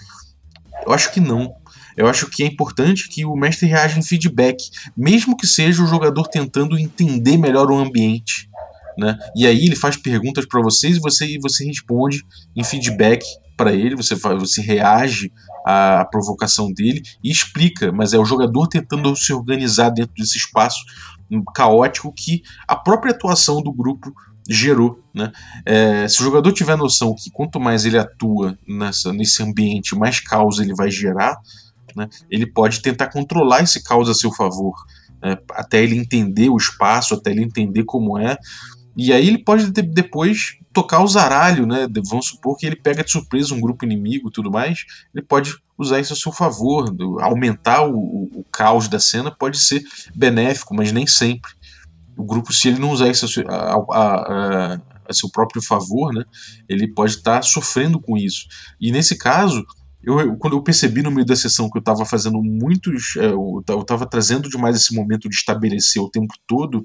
Eu 0.86 0.94
acho 0.94 1.12
que 1.12 1.20
não. 1.20 1.54
Eu 1.98 2.08
acho 2.08 2.28
que 2.30 2.44
é 2.44 2.48
importante 2.48 3.10
que 3.10 3.26
o 3.26 3.36
mestre 3.36 3.68
reaja 3.68 4.00
em 4.00 4.04
feedback, 4.04 4.58
mesmo 4.96 5.36
que 5.36 5.46
seja 5.46 5.84
o 5.84 5.88
jogador 5.88 6.28
tentando 6.28 6.80
entender 6.80 7.38
melhor 7.38 7.70
o 7.70 7.78
ambiente. 7.78 8.50
Né? 8.98 9.18
E 9.36 9.46
aí 9.46 9.66
ele 9.66 9.76
faz 9.76 9.98
perguntas 9.98 10.46
para 10.46 10.62
vocês 10.62 10.98
e 10.98 11.00
você, 11.00 11.26
e 11.26 11.40
você 11.40 11.66
responde 11.66 12.24
em 12.56 12.64
feedback 12.64 13.26
para 13.58 13.74
ele, 13.74 13.96
você, 13.96 14.16
você 14.16 14.62
reage 14.62 15.32
à, 15.66 16.02
à 16.02 16.06
provocação 16.06 16.72
dele 16.72 17.02
e 17.24 17.32
explica, 17.32 17.92
mas 17.92 18.14
é 18.14 18.18
o 18.18 18.26
jogador 18.26 18.68
tentando 18.68 19.16
se 19.16 19.34
organizar 19.34 19.90
dentro 19.90 20.14
desse 20.16 20.38
espaço 20.38 20.84
caótico 21.56 22.14
que 22.14 22.44
a 22.68 22.76
própria 22.76 23.12
atuação 23.12 23.62
do 23.62 23.72
grupo 23.72 24.14
gerou. 24.48 25.00
Né? 25.14 25.32
É, 25.66 26.08
se 26.08 26.22
o 26.22 26.24
jogador 26.24 26.52
tiver 26.52 26.76
noção 26.76 27.16
que 27.16 27.32
quanto 27.32 27.60
mais 27.60 27.86
ele 27.86 27.98
atua 27.98 28.58
nessa, 28.68 29.14
nesse 29.14 29.42
ambiente, 29.42 29.96
mais 29.96 30.20
caos 30.20 30.60
ele 30.60 30.74
vai 30.76 30.92
gerar, 30.92 31.38
né? 31.96 32.08
ele 32.30 32.46
pode 32.46 32.82
tentar 32.82 33.08
controlar 33.08 33.62
esse 33.62 33.84
caos 33.84 34.10
a 34.10 34.14
seu 34.14 34.32
favor, 34.32 34.74
né? 35.22 35.38
até 35.52 35.82
ele 35.82 35.98
entender 35.98 36.50
o 36.50 36.58
espaço, 36.58 37.14
até 37.14 37.32
ele 37.32 37.44
entender 37.44 37.84
como 37.84 38.18
é. 38.18 38.38
E 38.96 39.12
aí 39.12 39.28
ele 39.28 39.40
pode 39.40 39.72
depois 39.72 40.58
tocar 40.72 41.04
o 41.04 41.08
zaralho, 41.08 41.66
né? 41.66 41.88
Vamos 42.06 42.28
supor 42.28 42.58
que 42.58 42.66
ele 42.66 42.76
pega 42.76 43.04
de 43.04 43.12
surpresa 43.12 43.54
um 43.54 43.60
grupo 43.60 43.86
inimigo 43.86 44.30
e 44.30 44.32
tudo 44.32 44.52
mais. 44.52 44.86
Ele 45.14 45.26
pode 45.26 45.56
usar 45.78 46.00
isso 46.00 46.14
a 46.14 46.16
seu 46.16 46.32
favor, 46.32 46.96
aumentar 47.22 47.88
o, 47.88 48.30
o, 48.32 48.46
caos 48.52 48.88
da 48.88 49.00
cena 49.00 49.32
pode 49.32 49.58
ser 49.58 49.84
benéfico, 50.14 50.76
mas 50.76 50.92
nem 50.92 51.08
sempre. 51.08 51.52
O 52.16 52.24
grupo, 52.24 52.54
se 52.54 52.68
ele 52.68 52.80
não 52.80 52.92
usar 52.92 53.10
isso 53.10 53.26
a, 53.48 53.54
a, 53.54 53.76
a, 53.76 54.82
a 55.10 55.14
seu 55.14 55.30
próprio 55.30 55.62
favor, 55.62 56.14
né? 56.14 56.24
Ele 56.70 56.88
pode 56.88 57.14
estar 57.14 57.38
tá 57.38 57.42
sofrendo 57.42 58.00
com 58.00 58.16
isso. 58.16 58.48
E 58.80 58.92
nesse 58.92 59.18
caso, 59.18 59.66
eu, 60.04 60.36
quando 60.38 60.56
eu 60.56 60.62
percebi 60.62 61.02
no 61.02 61.10
meio 61.10 61.26
da 61.26 61.36
sessão 61.36 61.70
que 61.70 61.78
eu 61.78 61.82
estava 61.82 62.06
fazendo 62.06 62.42
muitos. 62.44 63.16
É, 63.18 63.28
eu 63.28 63.64
estava 63.66 64.06
trazendo 64.06 64.50
demais 64.50 64.76
esse 64.76 64.94
momento 64.94 65.28
de 65.28 65.36
estabelecer 65.36 66.02
o 66.02 66.10
tempo 66.10 66.34
todo 66.46 66.84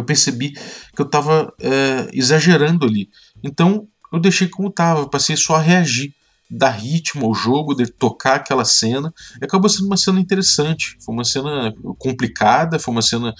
eu 0.00 0.04
percebi 0.04 0.52
que 0.52 1.00
eu 1.00 1.06
estava 1.06 1.52
é, 1.60 2.08
exagerando 2.12 2.84
ali. 2.86 3.08
Então 3.42 3.88
eu 4.12 4.20
deixei 4.20 4.48
como 4.48 4.68
estava, 4.68 5.08
passei 5.08 5.36
só 5.36 5.56
a 5.56 5.60
reagir, 5.60 6.14
dar 6.50 6.70
ritmo 6.70 7.26
ao 7.26 7.34
jogo, 7.34 7.74
de 7.74 7.86
tocar 7.86 8.36
aquela 8.36 8.64
cena. 8.64 9.12
E 9.40 9.44
acabou 9.44 9.68
sendo 9.68 9.86
uma 9.86 9.96
cena 9.96 10.20
interessante. 10.20 10.96
Foi 11.04 11.14
uma 11.14 11.24
cena 11.24 11.74
complicada, 11.98 12.78
foi 12.78 12.92
uma 12.92 13.02
cena 13.02 13.34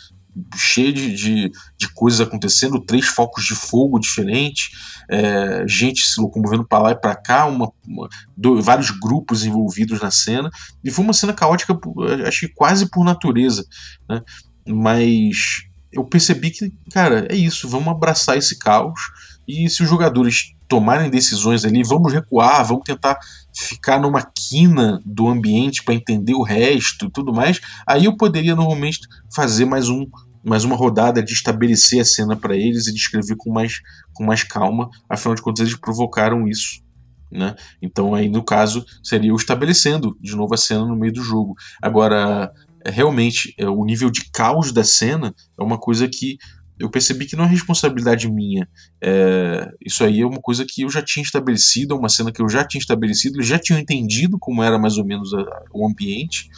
cheia 0.57 0.93
de, 0.93 1.15
de, 1.15 1.53
de 1.79 1.89
coisas 1.95 2.21
acontecendo, 2.21 2.85
três 2.85 3.07
focos 3.07 3.45
de 3.45 3.55
fogo 3.55 4.01
diferentes, 4.01 4.71
é, 5.09 5.65
gente 5.69 6.03
se 6.03 6.21
locomovendo 6.21 6.67
para 6.67 6.83
lá 6.83 6.91
e 6.91 7.01
para 7.01 7.15
cá, 7.15 7.47
uma, 7.47 7.71
uma 7.87 8.09
do, 8.37 8.61
vários 8.61 8.91
grupos 8.91 9.45
envolvidos 9.45 10.01
na 10.01 10.11
cena. 10.11 10.51
E 10.83 10.91
foi 10.91 11.05
uma 11.05 11.13
cena 11.13 11.33
caótica, 11.33 11.79
acho 12.27 12.41
que 12.41 12.49
quase 12.49 12.91
por 12.91 13.05
natureza. 13.05 13.65
Né? 14.09 14.21
Mas 14.67 15.67
eu 15.95 16.05
percebi 16.05 16.51
que, 16.51 16.73
cara, 16.93 17.27
é 17.31 17.35
isso, 17.35 17.69
vamos 17.69 17.89
abraçar 17.89 18.37
esse 18.37 18.59
caos 18.59 19.01
e 19.47 19.69
se 19.69 19.83
os 19.83 19.89
jogadores 19.89 20.55
tomarem 20.67 21.11
decisões 21.11 21.65
ali, 21.65 21.83
vamos 21.83 22.13
recuar, 22.13 22.65
vamos 22.65 22.85
tentar 22.85 23.19
ficar 23.55 24.01
numa 24.01 24.23
quina 24.23 25.01
do 25.05 25.29
ambiente 25.29 25.85
para 25.85 25.95
entender 25.95 26.35
o 26.35 26.43
resto 26.43 27.07
e 27.07 27.11
tudo 27.11 27.33
mais, 27.33 27.61
aí 27.87 28.07
eu 28.07 28.17
poderia 28.17 28.57
normalmente 28.57 29.01
fazer 29.35 29.65
mais 29.65 29.89
um 29.89 30.07
mais 30.47 30.63
uma 30.63 30.77
rodada 30.77 31.23
de 31.23 31.33
estabelecer 31.33 32.01
a 32.01 32.05
cena 32.05 32.37
para 32.37 32.55
eles 32.55 32.87
e 32.87 32.93
descrever 32.93 33.35
com 33.35 33.51
mais, 33.51 33.81
com 34.13 34.25
mais 34.25 34.43
calma, 34.43 34.91
afinal 35.09 35.35
de 35.35 35.41
contas 35.41 35.67
eles 35.67 35.81
provocaram 35.81 36.47
isso. 36.47 36.85
Né? 37.33 37.57
Então 37.81 38.15
aí 38.15 38.29
no 38.29 38.45
caso 38.45 38.85
seria 39.03 39.31
eu 39.31 39.37
estabelecendo 39.37 40.17
de 40.21 40.37
novo 40.37 40.53
a 40.53 40.59
cena 40.59 40.85
no 40.85 40.95
meio 40.95 41.15
do 41.15 41.23
jogo. 41.23 41.55
Agora 41.83 42.53
é, 42.85 42.91
realmente 42.91 43.55
é, 43.59 43.69
o 43.69 43.85
nível 43.85 44.11
de 44.11 44.31
caos 44.31 44.73
da 44.73 44.85
cena 44.85 45.35
é 45.59 45.63
uma 45.63 45.79
coisa 45.79 46.09
que 46.09 46.37
eu 46.79 46.91
percebi 46.91 47.25
que 47.25 47.37
não 47.37 47.45
é 47.45 47.49
responsabilidade 47.49 48.31
minha. 48.31 48.69
É, 49.01 49.71
isso 49.81 50.05
aí 50.05 50.21
é 50.21 50.27
uma 50.27 50.41
coisa 50.41 50.65
que 50.69 50.83
eu 50.83 50.91
já 50.91 51.03
tinha 51.03 51.23
estabelecido, 51.23 51.95
é 51.95 51.99
uma 51.99 52.09
cena 52.09 52.33
que 52.33 52.43
eu 52.43 52.49
já 52.49 52.65
tinha 52.65 52.81
estabelecido, 52.81 53.37
eles 53.37 53.47
já 53.47 53.59
tinham 53.59 53.79
entendido 53.79 54.39
como 54.39 54.63
era 54.63 54.79
mais 54.79 54.99
ou 54.99 55.05
menos 55.05 55.33
a, 55.33 55.45
o 55.73 55.87
ambiente, 55.89 56.49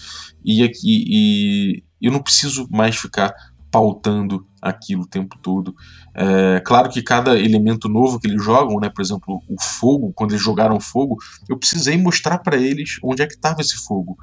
e, 0.45 0.65
e, 0.65 1.83
e 2.01 2.07
eu 2.07 2.13
não 2.13 2.23
preciso 2.23 2.67
mais 2.71 2.97
ficar 2.97 3.35
pautando 3.71 4.47
aquilo 4.63 5.03
o 5.03 5.07
tempo 5.07 5.37
todo. 5.43 5.75
É, 6.15 6.61
claro 6.65 6.89
que 6.89 7.03
cada 7.03 7.39
elemento 7.39 7.89
novo 7.89 8.19
que 8.19 8.27
eles 8.27 8.43
jogam, 8.43 8.81
né, 8.81 8.89
por 8.89 9.03
exemplo, 9.03 9.43
o 9.47 9.63
fogo, 9.63 10.13
quando 10.15 10.33
eles 10.33 10.43
jogaram 10.43 10.81
fogo, 10.81 11.17
eu 11.49 11.59
precisei 11.59 11.99
mostrar 11.99 12.39
para 12.39 12.57
eles 12.57 12.99
onde 13.03 13.23
é 13.23 13.27
que 13.27 13.35
estava 13.35 13.61
esse 13.61 13.77
fogo. 13.85 14.17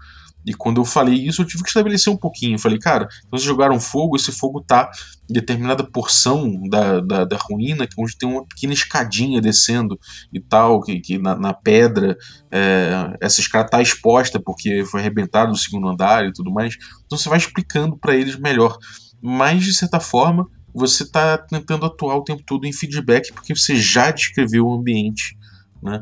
E 0.46 0.54
quando 0.54 0.82
eu 0.82 0.86
falei 0.86 1.16
isso, 1.16 1.42
eu 1.42 1.46
tive 1.46 1.64
que 1.64 1.70
estabelecer 1.70 2.12
um 2.12 2.18
pouquinho. 2.18 2.56
Eu 2.56 2.60
falei, 2.60 2.78
cara, 2.78 3.08
então 3.20 3.38
vocês 3.38 3.44
jogaram 3.44 3.80
fogo, 3.80 4.16
esse 4.16 4.32
fogo 4.32 4.62
tá 4.62 4.90
em 5.30 5.34
determinada 5.34 5.84
porção 5.84 6.62
da, 6.70 7.00
da, 7.00 7.26
da 7.26 7.38
ruína, 7.38 7.88
onde 7.98 8.18
tem 8.18 8.28
uma 8.28 8.46
pequena 8.46 8.74
escadinha 8.74 9.40
descendo 9.40 9.98
e 10.34 10.40
tal, 10.40 10.82
que, 10.82 11.00
que 11.00 11.18
na, 11.18 11.36
na 11.36 11.54
pedra 11.54 12.18
é, 12.52 13.18
essa 13.22 13.40
escada 13.40 13.70
tá 13.70 13.82
exposta 13.82 14.40
porque 14.40 14.84
foi 14.86 15.00
arrebentada 15.00 15.50
no 15.50 15.56
segundo 15.56 15.88
andar 15.88 16.26
e 16.26 16.34
tudo 16.34 16.52
mais. 16.52 16.76
Então 17.06 17.18
você 17.18 17.30
vai 17.30 17.38
explicando 17.38 17.98
para 17.98 18.16
eles 18.16 18.38
melhor. 18.38 18.78
Mas, 19.22 19.64
de 19.64 19.74
certa 19.74 20.02
forma, 20.02 20.48
você 20.74 21.04
está 21.04 21.38
tentando 21.38 21.86
atuar 21.86 22.18
o 22.18 22.24
tempo 22.24 22.44
todo 22.46 22.66
em 22.66 22.74
feedback 22.74 23.32
porque 23.32 23.56
você 23.56 23.76
já 23.76 24.12
descreveu 24.12 24.68
o 24.68 24.74
ambiente. 24.74 25.38
Né? 25.82 26.02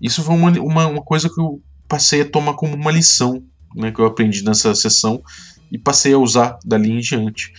Isso 0.00 0.22
foi 0.22 0.34
uma, 0.34 0.50
uma, 0.60 0.86
uma 0.86 1.02
coisa 1.02 1.30
que 1.32 1.40
eu 1.40 1.62
passei 1.88 2.22
a 2.22 2.30
tomar 2.30 2.54
como 2.54 2.74
uma 2.74 2.90
lição 2.90 3.42
né, 3.74 3.90
que 3.90 4.00
eu 4.00 4.06
aprendi 4.06 4.42
nessa 4.42 4.74
sessão 4.74 5.22
e 5.70 5.78
passei 5.78 6.12
a 6.12 6.18
usar 6.18 6.58
dali 6.64 6.90
em 6.90 7.00
diante. 7.00 7.52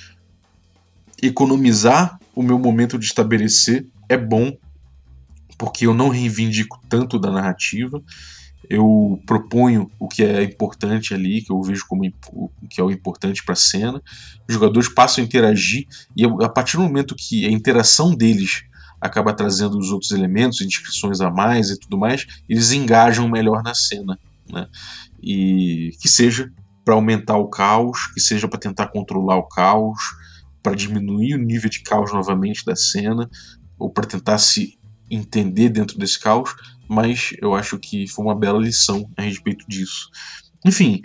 Economizar 1.22 2.20
o 2.36 2.42
meu 2.42 2.58
momento 2.58 2.98
de 2.98 3.06
estabelecer 3.06 3.86
é 4.08 4.18
bom, 4.18 4.56
porque 5.58 5.86
eu 5.86 5.94
não 5.94 6.10
reivindico 6.10 6.80
tanto 6.90 7.20
da 7.20 7.30
narrativa, 7.30 8.02
eu 8.70 9.20
proponho 9.26 9.90
o 10.00 10.08
que 10.08 10.24
é 10.24 10.44
importante 10.44 11.14
ali, 11.14 11.42
que 11.42 11.52
eu 11.52 11.62
vejo 11.62 11.86
como 11.88 12.04
o 12.32 12.50
que 12.70 12.80
é 12.80 12.84
o 12.84 12.92
importante 12.92 13.44
para 13.44 13.54
a 13.54 13.56
cena. 13.56 14.02
Os 14.48 14.54
jogadores 14.54 14.88
passam 14.88 15.24
a 15.24 15.26
interagir 15.26 15.88
e 16.16 16.24
a 16.24 16.50
partir 16.50 16.78
do 16.78 16.84
momento 16.84 17.16
que 17.16 17.48
a 17.48 17.52
interação 17.52 18.14
deles 18.14 18.64
acaba 19.02 19.34
trazendo 19.34 19.78
os 19.78 19.92
outros 19.92 20.12
elementos, 20.12 20.62
inscrições 20.62 21.20
a 21.20 21.32
mais 21.32 21.70
e 21.72 21.80
tudo 21.80 21.98
mais, 21.98 22.28
eles 22.48 22.72
engajam 22.72 23.28
melhor 23.28 23.64
na 23.64 23.74
cena. 23.74 24.20
Né? 24.52 24.68
E 25.22 25.92
que 26.02 26.08
seja 26.08 26.52
para 26.84 26.96
aumentar 26.96 27.38
o 27.38 27.50
caos, 27.50 28.08
que 28.14 28.20
seja 28.20 28.48
para 28.48 28.60
tentar 28.60 28.88
controlar 28.88 29.38
o 29.38 29.48
caos, 29.48 30.00
para 30.64 30.76
diminuir 30.76 31.36
o 31.36 31.38
nível 31.38 31.70
de 31.70 31.82
caos 31.82 32.12
novamente 32.14 32.66
da 32.66 32.76
cena, 32.76 33.30
ou 33.78 33.92
para 33.92 34.08
tentar 34.08 34.38
se 34.38 34.78
entender 35.10 35.70
dentro 35.70 35.98
desse 35.98 36.20
caos, 36.20 36.56
mas 36.88 37.34
eu 37.42 37.56
acho 37.56 37.80
que 37.80 38.08
foi 38.08 38.26
uma 38.26 38.36
bela 38.36 38.60
lição 38.60 39.10
a 39.18 39.22
respeito 39.22 39.66
disso. 39.68 40.10
Enfim, 40.66 41.02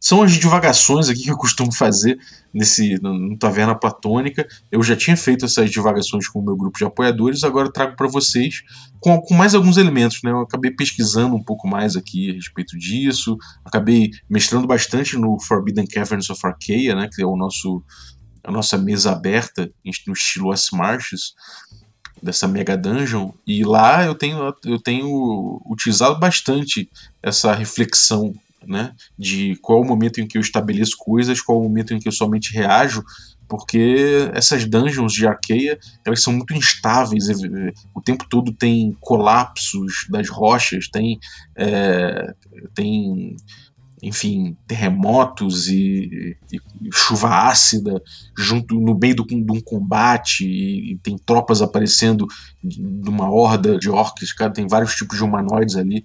são 0.00 0.22
as 0.22 0.32
divagações 0.32 1.08
aqui 1.08 1.22
que 1.24 1.30
eu 1.30 1.36
costumo 1.36 1.72
fazer 1.72 2.18
nesse 2.52 3.00
no 3.00 3.36
Taverna 3.38 3.74
Platônica. 3.74 4.46
Eu 4.70 4.82
já 4.82 4.96
tinha 4.96 5.16
feito 5.16 5.44
essas 5.44 5.70
divagações 5.70 6.28
com 6.28 6.40
o 6.40 6.44
meu 6.44 6.56
grupo 6.56 6.78
de 6.78 6.84
apoiadores, 6.84 7.44
agora 7.44 7.72
trago 7.72 7.96
para 7.96 8.08
vocês 8.08 8.62
com, 9.00 9.20
com, 9.20 9.34
mais 9.34 9.54
alguns 9.54 9.76
elementos. 9.76 10.20
Né? 10.22 10.30
Eu 10.30 10.40
acabei 10.40 10.70
pesquisando 10.70 11.34
um 11.34 11.42
pouco 11.42 11.66
mais 11.66 11.96
aqui 11.96 12.30
a 12.30 12.34
respeito 12.34 12.78
disso, 12.78 13.36
acabei 13.64 14.10
mestrando 14.28 14.66
bastante 14.66 15.16
no 15.16 15.38
Forbidden 15.40 15.86
Caverns 15.86 16.30
of 16.30 16.40
Arcaea, 16.46 16.94
né? 16.94 17.08
que 17.12 17.22
é 17.22 17.26
o 17.26 17.36
nosso, 17.36 17.82
a 18.44 18.50
nossa 18.50 18.76
mesa 18.76 19.12
aberta 19.12 19.70
no 20.06 20.12
estilo 20.12 20.52
As 20.52 20.70
Marches 20.72 21.34
dessa 22.22 22.46
Mega 22.46 22.76
Dungeon, 22.76 23.32
e 23.44 23.64
lá 23.64 24.04
eu 24.04 24.14
tenho, 24.14 24.54
eu 24.64 24.80
tenho 24.80 25.60
utilizado 25.66 26.20
bastante 26.20 26.88
essa 27.20 27.52
reflexão 27.52 28.32
né? 28.66 28.92
De 29.18 29.56
qual 29.62 29.80
o 29.80 29.84
momento 29.84 30.20
em 30.20 30.26
que 30.26 30.38
eu 30.38 30.42
estabeleço 30.42 30.96
coisas, 30.98 31.40
qual 31.40 31.58
o 31.58 31.62
momento 31.62 31.94
em 31.94 31.98
que 31.98 32.08
eu 32.08 32.12
somente 32.12 32.52
reajo, 32.54 33.02
porque 33.48 34.30
essas 34.32 34.64
dungeons 34.64 35.12
de 35.12 35.26
Arkeia, 35.26 35.78
elas 36.06 36.22
são 36.22 36.32
muito 36.32 36.54
instáveis, 36.54 37.26
o 37.94 38.00
tempo 38.00 38.26
todo 38.28 38.52
tem 38.52 38.96
colapsos 38.98 40.06
das 40.08 40.28
rochas, 40.28 40.88
tem, 40.88 41.18
é, 41.54 42.34
tem 42.74 43.36
enfim, 44.02 44.56
terremotos 44.66 45.68
e, 45.68 46.36
e, 46.50 46.56
e, 46.56 46.90
chuva 46.92 47.46
ácida 47.46 48.02
junto 48.36 48.80
no 48.80 48.98
meio 48.98 49.14
do, 49.14 49.24
de 49.24 49.52
um 49.52 49.60
combate 49.60 50.44
e, 50.44 50.92
e, 50.92 50.98
tem 50.98 51.16
tropas 51.16 51.62
aparecendo 51.62 52.26
de 52.64 53.08
uma 53.08 53.30
horda 53.30 53.78
de 53.78 53.88
orcs, 53.88 54.32
cara, 54.32 54.52
tem 54.52 54.66
vários 54.66 54.96
tipos 54.96 55.16
de 55.16 55.22
humanoides 55.22 55.76
ali. 55.76 56.02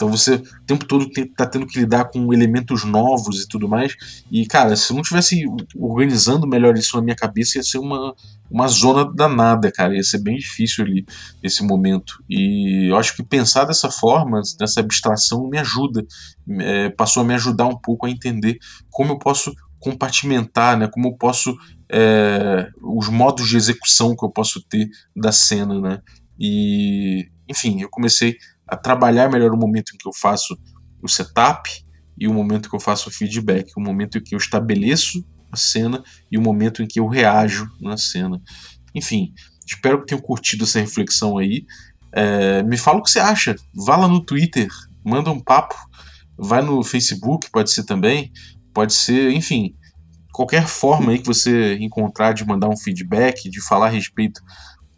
Então 0.00 0.08
você 0.08 0.36
o 0.36 0.64
tempo 0.66 0.86
todo 0.86 1.10
tem, 1.10 1.26
tá 1.26 1.44
tendo 1.44 1.66
que 1.66 1.78
lidar 1.78 2.06
com 2.06 2.32
elementos 2.32 2.84
novos 2.84 3.42
e 3.42 3.46
tudo 3.46 3.68
mais. 3.68 4.24
E, 4.32 4.46
cara, 4.46 4.74
se 4.74 4.90
eu 4.90 4.96
não 4.96 5.02
tivesse 5.02 5.44
organizando 5.76 6.46
melhor 6.46 6.74
isso 6.74 6.96
na 6.96 7.02
minha 7.02 7.14
cabeça, 7.14 7.58
ia 7.58 7.62
ser 7.62 7.76
uma, 7.76 8.14
uma 8.50 8.66
zona 8.66 9.04
danada, 9.04 9.70
cara. 9.70 9.94
Ia 9.94 10.02
ser 10.02 10.22
bem 10.22 10.38
difícil 10.38 10.86
ali 10.86 11.04
esse 11.42 11.62
momento. 11.62 12.14
E 12.30 12.88
eu 12.90 12.96
acho 12.96 13.14
que 13.14 13.22
pensar 13.22 13.66
dessa 13.66 13.90
forma, 13.90 14.40
nessa 14.58 14.80
abstração, 14.80 15.46
me 15.50 15.58
ajuda. 15.58 16.02
É, 16.60 16.88
passou 16.88 17.22
a 17.22 17.26
me 17.26 17.34
ajudar 17.34 17.66
um 17.66 17.76
pouco 17.76 18.06
a 18.06 18.10
entender 18.10 18.58
como 18.88 19.12
eu 19.12 19.18
posso 19.18 19.52
compartimentar, 19.78 20.78
né? 20.78 20.88
Como 20.88 21.08
eu 21.08 21.12
posso 21.12 21.54
é, 21.92 22.70
os 22.82 23.10
modos 23.10 23.50
de 23.50 23.56
execução 23.58 24.16
que 24.16 24.24
eu 24.24 24.30
posso 24.30 24.62
ter 24.62 24.88
da 25.14 25.30
cena, 25.30 25.78
né? 25.78 26.00
E 26.38 27.28
enfim, 27.50 27.82
eu 27.82 27.90
comecei 27.90 28.36
a 28.70 28.76
trabalhar 28.76 29.30
melhor 29.30 29.52
o 29.52 29.56
momento 29.56 29.92
em 29.94 29.98
que 29.98 30.08
eu 30.08 30.12
faço 30.12 30.56
o 31.02 31.08
setup 31.08 31.68
e 32.18 32.28
o 32.28 32.34
momento 32.34 32.68
que 32.68 32.76
eu 32.76 32.80
faço 32.80 33.08
o 33.08 33.12
feedback, 33.12 33.72
o 33.76 33.80
momento 33.80 34.18
em 34.18 34.22
que 34.22 34.34
eu 34.34 34.38
estabeleço 34.38 35.24
a 35.50 35.56
cena 35.56 36.02
e 36.30 36.38
o 36.38 36.40
momento 36.40 36.82
em 36.82 36.86
que 36.86 37.00
eu 37.00 37.06
reajo 37.06 37.68
na 37.80 37.96
cena. 37.96 38.40
Enfim, 38.94 39.32
espero 39.66 40.00
que 40.00 40.06
tenham 40.06 40.22
curtido 40.22 40.64
essa 40.64 40.80
reflexão 40.80 41.38
aí. 41.38 41.64
É, 42.12 42.62
me 42.62 42.76
fala 42.76 42.98
o 42.98 43.02
que 43.02 43.10
você 43.10 43.20
acha. 43.20 43.56
Vá 43.74 43.96
lá 43.96 44.06
no 44.06 44.24
Twitter, 44.24 44.68
manda 45.04 45.30
um 45.30 45.40
papo. 45.40 45.74
Vai 46.36 46.62
no 46.62 46.82
Facebook, 46.82 47.50
pode 47.50 47.72
ser 47.72 47.84
também. 47.84 48.32
Pode 48.72 48.92
ser, 48.92 49.32
enfim, 49.32 49.74
qualquer 50.32 50.66
forma 50.66 51.12
aí 51.12 51.18
que 51.18 51.26
você 51.26 51.76
encontrar 51.76 52.32
de 52.32 52.46
mandar 52.46 52.68
um 52.68 52.76
feedback, 52.76 53.48
de 53.50 53.60
falar 53.60 53.86
a 53.86 53.90
respeito 53.90 54.40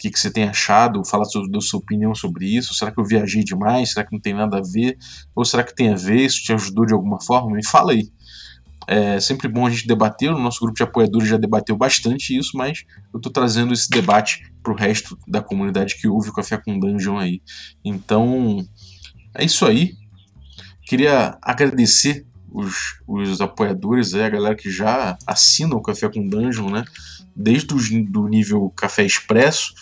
que, 0.02 0.10
que 0.10 0.18
você 0.18 0.30
tem 0.30 0.44
achado, 0.44 1.04
falar 1.04 1.24
da 1.48 1.60
sua 1.60 1.78
opinião 1.78 2.12
sobre 2.14 2.44
isso. 2.46 2.74
Será 2.74 2.90
que 2.90 2.98
eu 2.98 3.04
viajei 3.04 3.44
demais? 3.44 3.92
Será 3.92 4.04
que 4.04 4.12
não 4.12 4.20
tem 4.20 4.34
nada 4.34 4.58
a 4.58 4.60
ver? 4.60 4.98
Ou 5.34 5.44
será 5.44 5.62
que 5.62 5.74
tem 5.74 5.90
a 5.90 5.94
ver? 5.94 6.26
Isso 6.26 6.42
te 6.42 6.52
ajudou 6.52 6.84
de 6.84 6.92
alguma 6.92 7.20
forma? 7.20 7.54
Me 7.54 7.64
fala 7.64 7.92
aí. 7.92 8.10
É 8.88 9.20
sempre 9.20 9.46
bom 9.46 9.64
a 9.64 9.70
gente 9.70 9.86
debater, 9.86 10.32
o 10.32 10.38
nosso 10.38 10.58
grupo 10.58 10.76
de 10.76 10.82
apoiadores 10.82 11.28
já 11.28 11.36
debateu 11.36 11.76
bastante 11.76 12.36
isso, 12.36 12.56
mas 12.56 12.84
eu 13.14 13.18
estou 13.18 13.32
trazendo 13.32 13.72
esse 13.72 13.88
debate 13.88 14.42
para 14.60 14.72
o 14.72 14.76
resto 14.76 15.16
da 15.26 15.40
comunidade 15.40 15.94
que 15.94 16.08
ouve 16.08 16.30
o 16.30 16.32
Café 16.32 16.56
com 16.56 16.76
Dungeon 16.76 17.16
aí. 17.16 17.40
Então, 17.84 18.58
é 19.32 19.44
isso 19.44 19.64
aí. 19.64 19.92
Queria 20.84 21.38
agradecer 21.40 22.26
os, 22.52 23.00
os 23.06 23.40
apoiadores, 23.40 24.14
é, 24.14 24.26
a 24.26 24.30
galera 24.30 24.54
que 24.54 24.70
já 24.70 25.16
assina 25.26 25.74
o 25.74 25.82
Café 25.82 26.08
com 26.08 26.28
Dungeon, 26.28 26.70
né? 26.70 26.84
Desde 27.34 28.02
do 28.02 28.28
nível 28.28 28.70
Café 28.76 29.04
Expresso, 29.04 29.74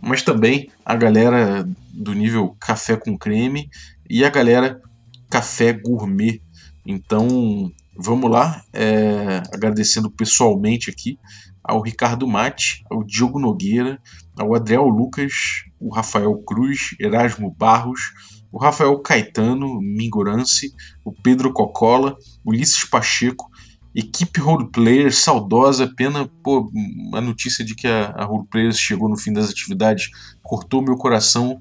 mas 0.00 0.22
também 0.22 0.70
a 0.84 0.96
galera 0.96 1.68
do 1.92 2.12
nível 2.12 2.56
Café 2.58 2.96
com 2.96 3.16
Creme 3.16 3.68
e 4.08 4.24
a 4.24 4.30
galera 4.30 4.80
Café 5.28 5.72
Gourmet. 5.72 6.40
Então, 6.86 7.70
vamos 7.96 8.30
lá, 8.30 8.62
é, 8.72 9.42
agradecendo 9.52 10.10
pessoalmente 10.10 10.90
aqui 10.90 11.18
ao 11.62 11.80
Ricardo 11.80 12.26
Mate, 12.26 12.84
ao 12.90 13.02
Diogo 13.02 13.38
Nogueira, 13.38 13.98
ao 14.36 14.54
Adriel 14.54 14.86
Lucas, 14.86 15.64
o 15.80 15.88
Rafael 15.88 16.36
Cruz, 16.38 16.94
Erasmo 17.00 17.50
Barros, 17.50 18.12
o 18.54 18.58
Rafael 18.58 18.96
Caetano, 19.00 19.80
Mingorance, 19.82 20.72
o 21.04 21.10
Pedro 21.10 21.52
Cocola, 21.52 22.16
Ulisses 22.46 22.84
Pacheco, 22.84 23.50
equipe 23.92 24.38
Roleplayers 24.38 25.18
saudosa, 25.18 25.92
pena, 25.96 26.30
pô, 26.40 26.70
a 27.14 27.20
notícia 27.20 27.64
de 27.64 27.74
que 27.74 27.88
a, 27.88 28.14
a 28.16 28.24
Roleplayers 28.24 28.78
chegou 28.78 29.08
no 29.08 29.16
fim 29.16 29.32
das 29.32 29.50
atividades 29.50 30.08
cortou 30.40 30.80
meu 30.80 30.94
coração, 30.94 31.58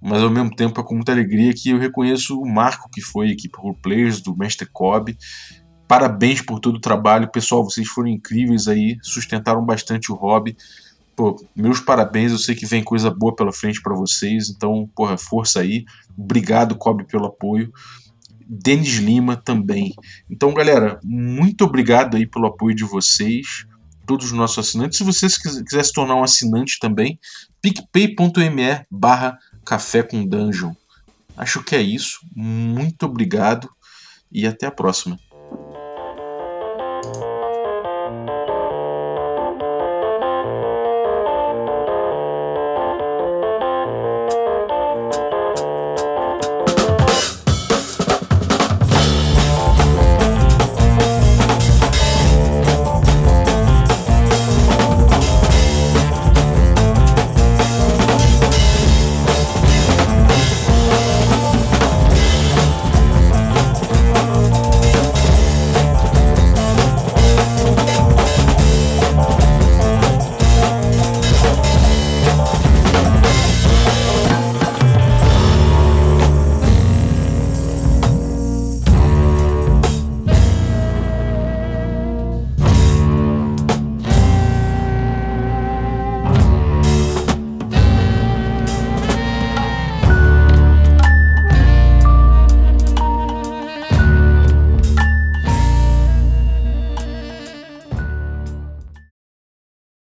mas 0.00 0.22
ao 0.22 0.30
mesmo 0.30 0.56
tempo 0.56 0.80
é 0.80 0.82
com 0.82 0.94
muita 0.94 1.12
alegria 1.12 1.52
que 1.52 1.68
eu 1.68 1.78
reconheço 1.78 2.40
o 2.40 2.48
Marco, 2.48 2.88
que 2.90 3.02
foi 3.02 3.28
a 3.28 3.32
equipe 3.32 3.58
Roleplayers 3.58 4.22
do 4.22 4.34
Mestre 4.34 4.66
Cobb, 4.72 5.14
parabéns 5.86 6.40
por 6.40 6.60
todo 6.60 6.76
o 6.76 6.80
trabalho, 6.80 7.30
pessoal, 7.30 7.62
vocês 7.62 7.86
foram 7.86 8.08
incríveis 8.08 8.68
aí, 8.68 8.96
sustentaram 9.02 9.62
bastante 9.66 10.10
o 10.10 10.14
hobby, 10.14 10.56
pô, 11.16 11.36
meus 11.54 11.80
parabéns, 11.80 12.32
eu 12.32 12.38
sei 12.38 12.54
que 12.54 12.66
vem 12.66 12.82
coisa 12.82 13.10
boa 13.10 13.34
pela 13.34 13.52
frente 13.52 13.80
para 13.82 13.94
vocês, 13.94 14.48
então, 14.48 14.88
porra, 14.94 15.16
força 15.16 15.60
aí. 15.60 15.84
Obrigado, 16.16 16.76
Kobe, 16.76 17.04
pelo 17.04 17.26
apoio. 17.26 17.72
Denis 18.46 18.96
Lima 18.96 19.36
também. 19.36 19.94
Então, 20.28 20.52
galera, 20.52 21.00
muito 21.02 21.64
obrigado 21.64 22.16
aí 22.16 22.26
pelo 22.26 22.46
apoio 22.46 22.74
de 22.74 22.84
vocês, 22.84 23.66
todos 24.06 24.26
os 24.26 24.32
nossos 24.32 24.58
assinantes. 24.58 24.98
Se 24.98 25.04
vocês 25.04 25.38
quiserem 25.38 25.84
se 25.84 25.92
tornar 25.92 26.16
um 26.16 26.24
assinante 26.24 26.78
também, 26.78 27.18
picpay.me 27.62 28.84
barra 28.90 29.38
café 29.64 30.02
com 30.02 30.26
dungeon. 30.26 30.72
Acho 31.36 31.62
que 31.62 31.74
é 31.74 31.80
isso. 31.80 32.20
Muito 32.34 33.06
obrigado 33.06 33.70
e 34.30 34.46
até 34.46 34.66
a 34.66 34.70
próxima. 34.70 35.18